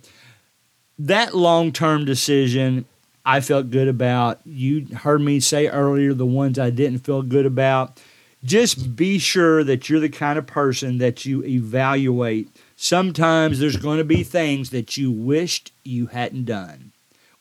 that 1.00 1.34
long 1.34 1.72
term 1.72 2.06
decision 2.06 2.86
I 3.26 3.42
felt 3.42 3.72
good 3.72 3.88
about. 3.88 4.40
You 4.46 4.86
heard 4.98 5.22
me 5.22 5.40
say 5.40 5.68
earlier 5.68 6.14
the 6.14 6.26
ones 6.26 6.60
I 6.60 6.70
didn't 6.70 7.00
feel 7.00 7.24
good 7.24 7.46
about. 7.46 8.00
Just 8.44 8.96
be 8.96 9.18
sure 9.18 9.64
that 9.64 9.90
you're 9.90 10.00
the 10.00 10.10
kind 10.10 10.38
of 10.38 10.46
person 10.46 11.00
that 11.00 11.26
you 11.26 11.44
evaluate. 11.44 12.56
Sometimes 12.76 13.60
there's 13.60 13.78
going 13.78 13.98
to 13.98 14.04
be 14.04 14.24
things 14.24 14.70
that 14.70 14.98
you 14.98 15.12
wished 15.12 15.72
you 15.84 16.08
hadn't 16.08 16.46
done. 16.46 16.92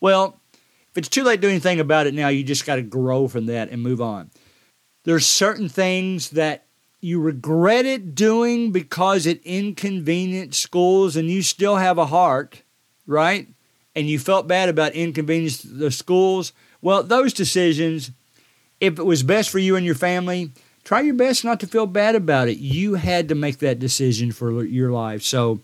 Well, 0.01 0.39
if 0.53 0.97
it's 0.97 1.09
too 1.09 1.23
late 1.23 1.35
to 1.35 1.41
do 1.41 1.49
anything 1.49 1.79
about 1.79 2.07
it 2.07 2.15
now, 2.15 2.29
you 2.29 2.43
just 2.43 2.65
got 2.65 2.77
to 2.77 2.81
grow 2.81 3.27
from 3.27 3.45
that 3.45 3.69
and 3.69 3.83
move 3.83 4.01
on. 4.01 4.31
There's 5.03 5.27
certain 5.27 5.69
things 5.69 6.31
that 6.31 6.65
you 6.99 7.21
regretted 7.21 8.15
doing 8.15 8.71
because 8.71 9.27
it 9.27 9.43
inconvenienced 9.43 10.59
schools 10.59 11.15
and 11.15 11.29
you 11.29 11.43
still 11.43 11.75
have 11.75 11.99
a 11.99 12.07
heart, 12.07 12.63
right? 13.05 13.49
And 13.95 14.09
you 14.09 14.19
felt 14.19 14.47
bad 14.47 14.69
about 14.69 14.93
inconveniencing 14.93 15.77
the 15.77 15.91
schools, 15.91 16.53
well, 16.81 17.03
those 17.03 17.33
decisions, 17.33 18.11
if 18.79 18.99
it 18.99 19.05
was 19.05 19.23
best 19.23 19.49
for 19.49 19.59
you 19.59 19.75
and 19.75 19.85
your 19.85 19.95
family, 19.95 20.51
try 20.83 21.01
your 21.01 21.15
best 21.15 21.43
not 21.43 21.59
to 21.61 21.67
feel 21.67 21.87
bad 21.87 22.15
about 22.15 22.47
it. 22.47 22.57
You 22.57 22.95
had 22.95 23.29
to 23.29 23.35
make 23.35 23.59
that 23.59 23.79
decision 23.79 24.31
for 24.31 24.63
your 24.63 24.91
life. 24.91 25.23
So 25.23 25.61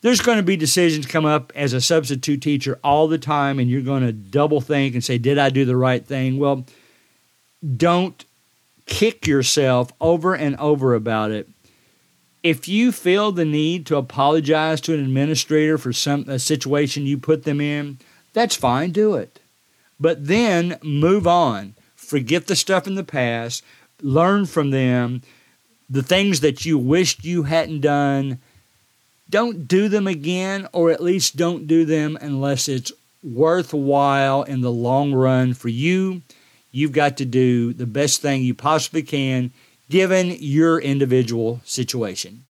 there's 0.00 0.20
going 0.20 0.38
to 0.38 0.44
be 0.44 0.56
decisions 0.56 1.06
come 1.06 1.24
up 1.24 1.52
as 1.54 1.72
a 1.72 1.80
substitute 1.80 2.42
teacher 2.42 2.78
all 2.84 3.08
the 3.08 3.18
time, 3.18 3.58
and 3.58 3.70
you're 3.70 3.82
going 3.82 4.04
to 4.04 4.12
double 4.12 4.60
think 4.60 4.94
and 4.94 5.02
say, 5.02 5.18
Did 5.18 5.38
I 5.38 5.50
do 5.50 5.64
the 5.64 5.76
right 5.76 6.04
thing? 6.04 6.38
Well, 6.38 6.66
don't 7.76 8.24
kick 8.86 9.26
yourself 9.26 9.92
over 10.00 10.34
and 10.34 10.56
over 10.56 10.94
about 10.94 11.30
it. 11.30 11.48
If 12.42 12.68
you 12.68 12.92
feel 12.92 13.32
the 13.32 13.44
need 13.44 13.86
to 13.86 13.96
apologize 13.96 14.80
to 14.82 14.94
an 14.94 15.00
administrator 15.00 15.76
for 15.76 15.92
some 15.92 16.24
a 16.28 16.38
situation 16.38 17.06
you 17.06 17.18
put 17.18 17.44
them 17.44 17.60
in, 17.60 17.98
that's 18.32 18.54
fine, 18.54 18.90
do 18.92 19.14
it. 19.14 19.40
But 19.98 20.26
then 20.26 20.78
move 20.82 21.26
on. 21.26 21.74
Forget 21.96 22.46
the 22.46 22.56
stuff 22.56 22.86
in 22.86 22.94
the 22.94 23.04
past, 23.04 23.64
learn 24.00 24.46
from 24.46 24.70
them, 24.70 25.22
the 25.90 26.02
things 26.02 26.40
that 26.40 26.64
you 26.64 26.78
wished 26.78 27.24
you 27.24 27.44
hadn't 27.44 27.80
done 27.80 28.38
don't 29.30 29.68
do 29.68 29.88
them 29.88 30.06
again, 30.06 30.68
or 30.72 30.90
at 30.90 31.02
least 31.02 31.36
don't 31.36 31.66
do 31.66 31.84
them 31.84 32.16
unless 32.20 32.66
it's 32.66 32.92
worthwhile 33.22 34.42
in 34.42 34.62
the 34.62 34.72
long 34.72 35.12
run 35.12 35.52
for 35.52 35.68
you. 35.68 36.22
You've 36.70 36.92
got 36.92 37.16
to 37.18 37.24
do 37.24 37.74
the 37.74 37.86
best 37.86 38.22
thing 38.22 38.42
you 38.42 38.54
possibly 38.54 39.02
can 39.02 39.52
given 39.88 40.36
your 40.40 40.80
individual 40.80 41.60
situation. 41.64 42.44